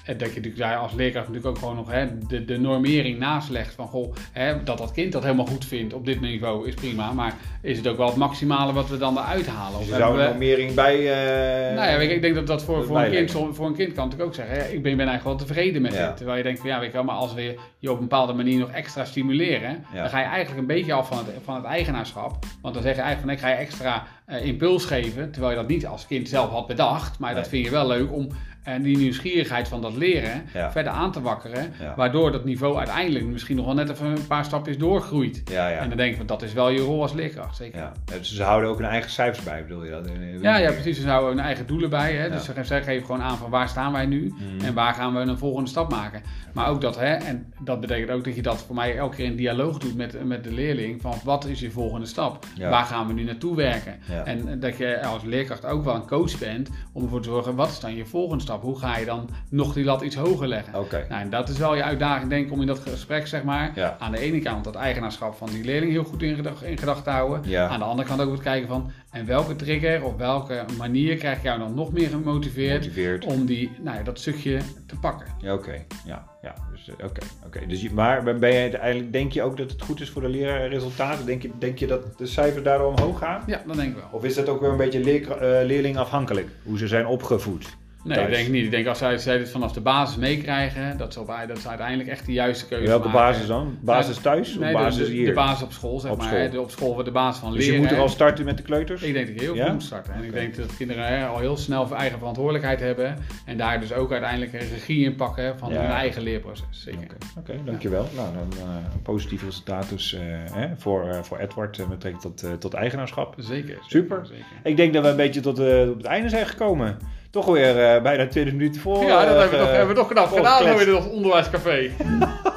en 0.06 0.18
dat 0.18 0.28
je 0.30 0.36
natuurlijk 0.36 0.58
daar 0.58 0.78
als 0.78 0.94
leerkracht 0.94 1.28
natuurlijk 1.28 1.56
ook 1.56 1.62
gewoon 1.62 1.76
nog 1.76 1.92
hè, 1.92 2.08
de, 2.28 2.46
de 2.46 2.58
normering 2.58 3.20
naslegt 3.20 3.74
van 3.74 3.88
goh, 3.88 4.14
hè, 4.32 4.64
dat 4.64 4.78
dat 4.78 4.92
kind 4.92 5.12
dat 5.12 5.24
helemaal 5.24 5.46
goed 5.46 5.66
vindt 5.66 5.94
op 5.94 6.06
dit 6.06 6.22
niveau 6.22 6.68
is 6.68 6.74
prima, 6.74 7.12
maar 7.14 7.34
is 7.62 7.78
het 7.78 7.88
ook 7.88 7.98
wel 7.98 8.08
het 8.08 8.16
maximale 8.16 8.74
wat 8.74 8.90
we 8.90 8.98
dan 8.98 9.18
eruit 9.18 9.48
halen? 9.48 9.80
Dus 9.80 9.88
Of 9.88 9.94
er 9.94 10.00
zou 10.00 10.20
een 10.20 10.30
normering 10.30 10.74
bij... 10.74 10.96
eh, 10.98 11.76
nou 11.76 11.90
ja, 11.90 11.98
ik 12.14 12.22
denk 12.22 12.36
dat 12.36 12.48
dat 12.48 12.64
voor, 12.64 12.86
voor, 12.86 13.00
een 13.00 13.12
kind, 13.12 13.32
voor 13.32 13.68
een 13.68 13.76
kind 13.76 13.94
kan 13.94 14.04
natuurlijk 14.04 14.30
ook 14.30 14.36
zeggen, 14.36 14.56
hè, 14.56 14.62
ik 14.64 14.82
ben, 14.84 14.98
ben 14.98 15.08
eigenlijk 15.08 15.38
wel 15.38 15.48
tevreden 15.48 15.82
met 15.82 15.92
dit. 15.92 16.18
Terwijl 16.18 16.38
je 16.38 16.44
denkt 16.44 16.60
van 16.60 16.70
ja, 16.70 16.80
weet 16.80 16.88
je 16.88 16.94
wel, 16.94 17.04
maar 17.04 17.16
als 17.16 17.34
we 17.34 17.56
je 17.80 17.90
op 17.92 17.96
een 17.96 18.02
bepaalde 18.02 18.34
manier 18.34 18.45
nog 18.54 18.70
extra 18.72 19.06
stimuleren, 19.06 19.86
Ja. 19.94 20.02
dan 20.02 20.10
ga 20.10 20.20
je 20.20 20.26
eigenlijk 20.26 20.60
een 20.60 20.68
beetje 20.76 20.94
af 20.94 21.08
van 21.08 21.18
het, 21.18 21.28
van 21.44 21.56
het 21.56 21.64
eigenaarschap. 21.66 22.46
Want 22.62 22.74
dan 22.74 22.84
zeg 22.84 22.96
je 22.96 23.02
eigenlijk 23.02 23.20
van 23.22 23.30
ik 23.50 23.54
ga 23.54 23.60
je 23.60 23.66
extra 23.68 24.04
eh, 24.26 24.46
impuls 24.46 24.86
geven, 24.86 25.32
terwijl 25.32 25.54
je 25.54 25.60
dat 25.60 25.68
niet 25.68 25.88
als 25.88 26.08
kind 26.08 26.30
zelf 26.30 26.50
had 26.50 26.68
bedacht, 26.68 27.20
maar 27.20 27.36
dat 27.36 27.48
vind 27.48 27.66
je 27.66 27.72
wel 27.72 27.88
leuk 27.88 28.12
om 28.12 28.28
en 28.66 28.82
die 28.82 28.98
nieuwsgierigheid 28.98 29.68
van 29.68 29.82
dat 29.82 29.96
leren 29.96 30.44
Ja. 30.54 30.72
verder 30.72 30.92
aan 30.92 31.12
te 31.12 31.22
wakkeren. 31.22 31.74
Ja. 31.82 31.94
Waardoor 31.96 32.32
dat 32.32 32.46
niveau 32.46 32.78
uiteindelijk 32.78 33.26
misschien 33.26 33.56
nog 33.56 33.66
wel 33.66 33.74
net 33.74 33.90
even 33.90 34.06
een 34.06 34.28
paar 34.28 34.46
stapjes 34.46 34.78
doorgroeit. 34.78 35.42
Ja. 35.52 35.70
En 35.72 35.88
dan 35.90 35.98
denk 35.98 36.16
ik, 36.16 36.28
dat 36.28 36.42
is 36.42 36.54
wel 36.54 36.70
je 36.70 36.80
rol 36.82 37.02
als 37.02 37.14
leerkracht, 37.14 37.56
zeker. 37.56 37.80
ja. 37.80 37.92
Dus 38.20 38.36
ze 38.36 38.44
houden 38.44 38.70
ook 38.70 38.78
hun 38.78 38.88
eigen 38.88 39.12
cijfers 39.12 39.44
bij, 39.46 39.62
bedoel 39.68 39.84
je 39.84 39.92
dat? 39.92 40.10
Ja, 40.42 40.58
ja, 40.58 40.72
precies. 40.72 41.02
Ze 41.02 41.08
houden 41.10 41.36
hun 41.36 41.46
eigen 41.46 41.68
doelen 41.68 41.90
bij. 41.90 42.14
Hè? 42.16 42.30
Dus 42.30 42.40
ze 42.46 42.52
geven- 42.52 42.66
zij 42.66 42.84
geven 42.84 43.06
gewoon 43.06 43.22
aan 43.22 43.38
van 43.38 43.50
waar 43.50 43.70
staan 43.70 43.92
wij 43.92 44.06
nu 44.06 44.34
Mhm. 44.38 44.66
en 44.66 44.74
waar 44.74 44.94
gaan 44.94 45.14
we 45.14 45.20
een 45.20 45.38
volgende 45.38 45.70
stap 45.70 45.92
maken. 45.92 46.22
Maar 46.54 46.68
ook 46.70 46.82
dat, 46.82 47.00
hè, 47.00 47.14
en 47.14 47.54
dat 47.60 47.80
betekent 47.80 48.12
ook 48.12 48.24
dat 48.24 48.36
je 48.36 48.42
dat 48.42 48.64
voor 48.64 48.76
mij 48.76 48.98
elke 48.98 49.16
keer 49.16 49.26
in 49.26 49.36
dialoog 49.36 49.78
doet 49.78 49.96
met, 49.96 50.26
met 50.26 50.44
de 50.44 50.52
leerling. 50.54 51.02
Van 51.02 51.14
wat 51.24 51.46
is 51.46 51.60
je 51.60 51.72
volgende 51.72 52.06
stap? 52.06 52.46
Waar 52.60 52.86
gaan 52.86 53.08
we 53.08 53.14
nu 53.14 53.24
naartoe 53.24 53.56
werken? 53.56 53.96
En 54.26 54.60
dat 54.60 54.78
je 54.78 55.04
als 55.06 55.24
leerkracht 55.24 55.66
ook 55.66 55.84
wel 55.84 55.96
een 55.96 56.08
coach 56.08 56.38
bent 56.40 56.70
om 56.92 57.04
ervoor 57.04 57.22
te 57.22 57.30
zorgen, 57.30 57.56
wat 57.56 57.70
is 57.70 57.80
dan 57.80 57.96
je 57.96 58.06
volgende 58.06 58.44
stap? 58.44 58.55
Hoe 58.62 58.80
ga 58.80 58.98
je 58.98 59.06
dan 59.06 59.30
nog 59.50 59.74
die 59.74 59.84
lat 59.84 60.02
iets 60.02 60.16
hoger 60.16 60.48
leggen? 60.48 60.74
Nou, 60.74 61.22
en 61.22 61.30
dat 61.30 61.50
is 61.50 61.58
wel 61.58 61.76
je 61.76 61.84
uitdaging, 61.84 62.30
denk 62.30 62.46
ik, 62.46 62.52
om 62.52 62.62
in 62.62 62.68
dat 62.68 62.80
gesprek, 62.80 63.28
zeg 63.28 63.44
maar, 63.44 63.72
Ja. 63.76 63.96
aan 64.00 64.12
de 64.12 64.20
ene 64.20 64.40
kant 64.40 64.64
dat 64.64 64.76
eigenaarschap 64.76 65.36
van 65.36 65.50
die 65.50 65.64
leerling 65.64 65.92
heel 65.92 66.04
goed 66.04 66.22
in, 66.22 66.46
in 66.62 66.78
gedachten 66.78 67.04
te 67.04 67.10
houden. 67.10 67.50
Ja. 67.50 67.68
Aan 67.68 67.80
de 67.80 67.86
andere 67.86 68.08
kant 68.08 68.22
ook 68.22 68.32
het 68.32 68.42
kijken 68.42 68.68
van, 68.68 68.92
en 69.12 69.26
welke 69.26 69.56
trigger 69.56 70.04
of 70.04 70.16
welke 70.16 70.66
manier 70.78 71.16
krijg 71.18 71.44
jou 71.44 71.60
dan 71.60 71.74
nog 71.74 71.92
meer 71.92 72.10
gemotiveerd 72.10 72.80
Motiveerd. 72.80 73.26
om 73.26 73.46
die, 73.46 73.72
nou 73.82 73.98
ja, 73.98 74.04
dat 74.04 74.20
stukje 74.20 74.60
te 74.88 74.96
pakken? 75.00 75.28
Ja, 75.42 75.54
oké. 75.54 75.86
Ja, 76.06 76.26
ja. 76.42 76.54
Dus, 76.72 76.90
eh, 76.98 77.06
oké, 77.06 77.22
oké. 77.46 77.66
Dus 77.68 77.90
maar 77.90 78.24
ben 78.24 78.54
je 78.54 78.78
eigenlijk, 78.78 79.12
denk 79.12 79.32
je 79.32 79.42
ook 79.44 79.58
dat 79.58 79.72
het 79.72 79.82
goed 79.82 80.02
is 80.02 80.10
voor 80.10 80.22
de 80.22 80.30
leerresultaten? 80.30 81.26
Denk 81.26 81.42
je, 81.42 81.50
denk 81.60 81.78
je 81.80 81.88
dat 81.88 82.18
de 82.18 82.26
cijfers 82.26 82.64
daardoor 82.64 82.88
omhoog 82.88 83.20
gaan? 83.20 83.44
Ja, 83.48 83.62
dat 83.68 83.76
denk 83.76 83.90
ik 83.90 83.96
wel. 83.96 84.10
Of 84.12 84.24
is 84.24 84.36
dat 84.36 84.50
ook 84.50 84.62
weer 84.62 84.70
een 84.70 84.78
beetje 84.78 85.04
leerkra- 85.04 85.36
eh, 85.36 85.66
leerlingafhankelijk? 85.66 86.48
Hoe 86.64 86.78
ze 86.78 86.88
zijn 86.88 87.06
opgevoed? 87.08 87.78
Nee, 88.06 88.18
thuis? 88.18 88.30
ik 88.30 88.36
denk 88.36 88.50
niet. 88.50 88.64
Ik 88.66 88.72
denk 88.72 88.88
als 88.88 88.98
zij, 88.98 89.18
zij 89.18 89.38
dit 89.38 89.50
vanaf 89.50 89.72
de 89.72 89.82
basis 89.82 90.16
meekrijgen, 90.18 90.98
dat 90.98 91.14
dat 91.48 91.60
ze 91.60 91.68
uiteindelijk 91.70 92.10
echt 92.10 92.26
de 92.26 92.32
juiste 92.34 92.68
keuze 92.68 92.88
Welke 92.88 93.08
maken. 93.08 93.20
basis 93.22 93.48
dan? 93.48 93.78
Basis 93.82 94.18
thuis 94.18 94.56
Nee, 94.58 94.74
of 94.74 94.80
de- 94.80 94.86
basis 94.86 95.08
de, 95.08 95.14
hier? 95.14 95.26
de 95.26 95.34
basis 95.34 95.64
op 95.64 95.72
school, 95.72 96.00
zeg 96.00 96.12
Op 96.12 96.18
maar. 96.18 96.28
school. 96.28 96.50
De, 96.50 96.62
op 96.62 96.70
school 96.72 97.04
de 97.04 97.12
basis 97.12 97.40
van 97.42 97.52
dus 97.52 97.60
leren. 97.60 97.74
je 97.76 97.82
moet 97.82 97.92
er 97.92 97.98
al 98.00 98.10
starten 98.10 98.46
met 98.46 98.58
de 98.58 98.64
kleuters? 98.64 99.02
Ik 99.02 99.14
denk 99.14 99.28
dat 99.28 99.36
je 99.36 99.42
heel 99.42 99.56
Ja? 99.56 99.64
goed 99.64 99.74
moet 99.74 99.84
starten. 99.84 100.14
En 100.14 100.24
ik 100.24 100.34
denk 100.34 100.56
dat 100.56 100.76
kinderen 100.78 101.06
hè, 101.08 101.26
al 101.26 101.40
heel 101.40 101.58
snel 101.58 101.88
voor 101.88 101.98
eigen 101.98 102.18
verantwoordelijkheid 102.18 102.80
hebben. 102.80 103.18
En 103.46 103.58
daar 103.58 103.80
dus 103.80 103.94
ook 103.94 104.12
uiteindelijk 104.12 104.54
een 104.54 104.60
regie 104.60 105.06
in 105.06 105.16
pakken 105.16 105.60
van 105.60 105.74
Ja. 105.74 105.82
hun 105.82 105.90
eigen 105.92 106.22
leerproces. 106.22 106.66
Zeker. 106.70 107.00
Oké, 107.38 107.52
oké, 107.52 107.60
dankjewel. 107.66 108.08
Nou, 108.16 108.28
dan 108.34 108.60
eh, 108.60 108.76
een 108.94 109.02
positief 109.02 109.44
resultaat 109.44 109.90
dus 109.90 110.14
eh, 110.14 110.22
hè, 110.52 110.68
voor, 110.78 111.10
eh, 111.10 111.22
voor 111.24 111.38
Edward 111.38 111.78
met 111.78 111.90
betrekking 111.90 112.22
tot, 112.24 112.44
eh, 112.44 112.52
tot 112.52 112.74
eigenaarschap. 112.74 113.34
Zeker. 113.38 113.78
Super. 113.88 114.26
Zeker. 114.26 114.46
Ik 114.64 114.78
denk 114.78 114.94
dat 114.94 115.04
we 115.04 115.10
een 115.10 115.16
beetje 115.16 115.42
tot 115.42 115.60
eh, 115.60 115.90
op 115.90 115.98
het 115.98 116.06
einde 116.06 116.30
zijn 116.30 116.46
gekomen. 116.48 116.98
Toch 117.36 117.46
weer 117.46 117.80
eh, 117.96 118.02
bijna 118.02 118.28
20 118.28 118.54
minuten 118.54 118.82
voor. 118.82 119.04
Ja, 119.04 119.26
dat 119.26 119.34
eh, 119.34 119.40
hebben 119.40 119.50
we, 119.50 119.58
toch, 119.58 119.68
ge- 119.68 119.76
hebben 119.76 119.96
we 119.96 120.02
toch 120.02 120.08
knap 120.12 120.28
gedaan 120.32 120.64
zo 120.64 120.78
in 120.78 120.96
het 120.96 121.10
onderwijscafé. 121.12 121.90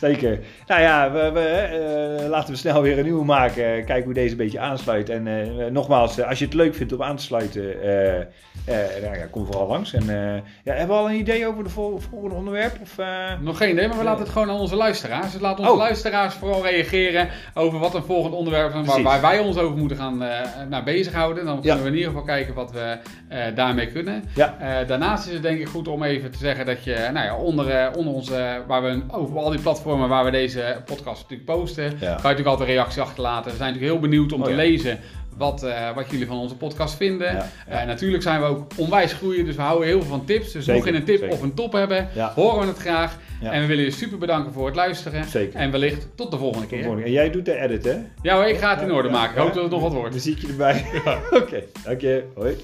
Zeker. 0.00 0.38
Nou 0.66 0.80
ja, 0.80 1.12
we, 1.12 1.30
we, 1.32 1.40
eh, 2.20 2.28
laten 2.28 2.50
we 2.52 2.58
snel 2.58 2.82
weer 2.82 2.98
een 2.98 3.04
nieuwe 3.04 3.24
maken. 3.24 3.84
Kijken 3.84 4.04
hoe 4.04 4.14
deze 4.14 4.30
een 4.30 4.36
beetje 4.36 4.58
aansluit. 4.60 5.08
En 5.08 5.26
eh, 5.26 5.66
nogmaals, 5.70 6.18
eh, 6.18 6.28
als 6.28 6.38
je 6.38 6.44
het 6.44 6.54
leuk 6.54 6.74
vindt 6.74 6.92
om 6.92 7.02
aan 7.02 7.16
te 7.16 7.22
sluiten, 7.22 7.62
nou 9.02 9.16
ja, 9.16 9.26
kom 9.30 9.46
vooral 9.46 9.66
langs. 9.66 9.92
En, 9.94 10.04
ja, 10.64 10.72
hebben 10.74 10.96
we 10.96 11.02
al 11.02 11.10
een 11.10 11.18
idee 11.18 11.46
over 11.46 11.64
de 11.64 11.70
vol- 11.70 11.98
volgende 12.10 12.34
onderwerp? 12.34 12.72
Of, 12.82 12.96
Nog 13.40 13.56
geen 13.56 13.70
idee, 13.70 13.88
maar 13.88 13.98
we 13.98 14.04
laten 14.04 14.22
het 14.22 14.32
gewoon 14.32 14.50
aan 14.50 14.60
onze 14.60 14.76
luisteraars. 14.76 15.32
Dus 15.32 15.40
laat 15.40 15.58
onze 15.58 15.70
Oh. 15.70 15.78
luisteraars 15.78 16.34
vooral 16.34 16.62
reageren 16.66 17.28
over 17.54 17.78
wat 17.78 17.94
een 17.94 18.02
volgend 18.02 18.34
onderwerp 18.34 18.74
is 18.74 19.02
waar, 19.02 19.20
wij 19.20 19.38
ons 19.38 19.56
over 19.58 19.76
moeten 19.76 19.96
gaan 19.96 20.22
eh 20.22 20.40
nou, 20.68 20.84
bezighouden. 20.84 21.44
Dan 21.44 21.60
kunnen 21.60 21.76
Ja. 21.76 21.82
we 21.82 21.88
in 21.88 21.94
ieder 21.94 22.08
geval 22.10 22.24
kijken 22.24 22.54
wat 22.54 22.72
we 22.72 22.98
daarmee 23.54 23.92
kunnen. 23.92 24.24
Ja. 24.34 24.54
Daarnaast 24.86 25.26
is 25.26 25.32
het 25.32 25.42
denk 25.42 25.58
ik 25.58 25.66
goed 25.68 25.88
om 25.88 26.02
even 26.02 26.30
te 26.30 26.38
zeggen 26.38 26.66
dat 26.66 26.84
je 26.84 27.08
nou 27.12 27.26
ja, 27.26 27.36
onder, 27.36 27.96
onder 27.96 28.14
onze, 28.14 28.62
waar 28.66 28.82
we 28.82 29.02
over 29.10 29.38
al 29.38 29.50
die 29.50 29.60
platformen 29.86 30.08
waar 30.08 30.24
we 30.24 30.30
deze 30.30 30.82
podcast 30.84 31.22
natuurlijk 31.22 31.44
posten, 31.58 31.88
kan 31.98 32.08
je 32.08 32.14
natuurlijk 32.22 32.46
altijd 32.46 32.68
een 32.68 32.74
reactie 32.74 33.02
achterlaten. 33.02 33.50
We 33.50 33.56
zijn 33.56 33.72
natuurlijk 33.72 33.92
heel 34.00 34.08
benieuwd 34.10 34.32
om 34.32 34.40
Oh 34.40 34.44
te 34.44 34.50
ja. 34.50 34.56
lezen 34.56 34.98
wat, 35.36 35.62
eh, 35.62 35.94
wat 35.94 36.10
jullie 36.10 36.26
van 36.26 36.38
onze 36.38 36.56
podcast 36.56 36.96
vinden. 36.96 37.32
Ja, 37.32 37.50
ja. 37.68 37.80
Eh, 37.80 37.86
natuurlijk 37.86 38.22
zijn 38.22 38.40
we 38.40 38.46
ook 38.46 38.72
onwijs 38.76 39.12
groeien, 39.12 39.44
dus 39.44 39.56
we 39.56 39.62
houden 39.62 39.86
heel 39.88 40.00
veel 40.00 40.08
van 40.10 40.24
tips. 40.24 40.52
Dus 40.52 40.64
Zeker, 40.64 40.74
mocht 40.74 40.88
je 40.88 40.94
een 40.94 41.04
tip 41.04 41.18
zeker. 41.18 41.34
of 41.34 41.42
een 41.42 41.54
top 41.54 41.72
hebben, 41.72 42.08
Ja. 42.14 42.32
horen 42.34 42.60
we 42.60 42.66
het 42.66 42.78
graag. 42.78 43.16
Ja. 43.40 43.52
En 43.52 43.60
we 43.60 43.66
willen 43.66 43.84
je 43.84 43.90
super 43.90 44.18
bedanken 44.18 44.52
voor 44.52 44.66
het 44.66 44.74
luisteren. 44.76 45.24
Zeker. 45.24 45.60
En 45.60 45.70
wellicht 45.70 46.06
tot 46.14 46.30
de 46.30 46.36
volgende 46.38 46.66
keer. 46.66 47.04
En 47.04 47.10
jij 47.10 47.30
doet 47.30 47.44
de 47.44 47.60
edit, 47.60 47.84
hè? 47.84 47.96
Ja 48.22 48.34
hoor, 48.34 48.44
ik 48.44 48.58
ga 48.58 48.70
het 48.74 48.82
in 48.82 48.92
orde 48.92 49.08
Ja, 49.08 49.14
maken. 49.14 49.32
Ik 49.32 49.38
hoop 49.38 49.48
ja. 49.48 49.54
dat 49.54 49.62
het 49.62 49.72
nog 49.72 49.82
wat 49.82 49.92
wordt. 49.92 50.12
Dan 50.12 50.20
zie 50.20 50.32
ik 50.34 50.40
je 50.40 50.48
erbij. 50.48 50.84
Oké, 51.42 51.62
dank 51.84 52.00
je. 52.00 52.24
Hoi. 52.34 52.56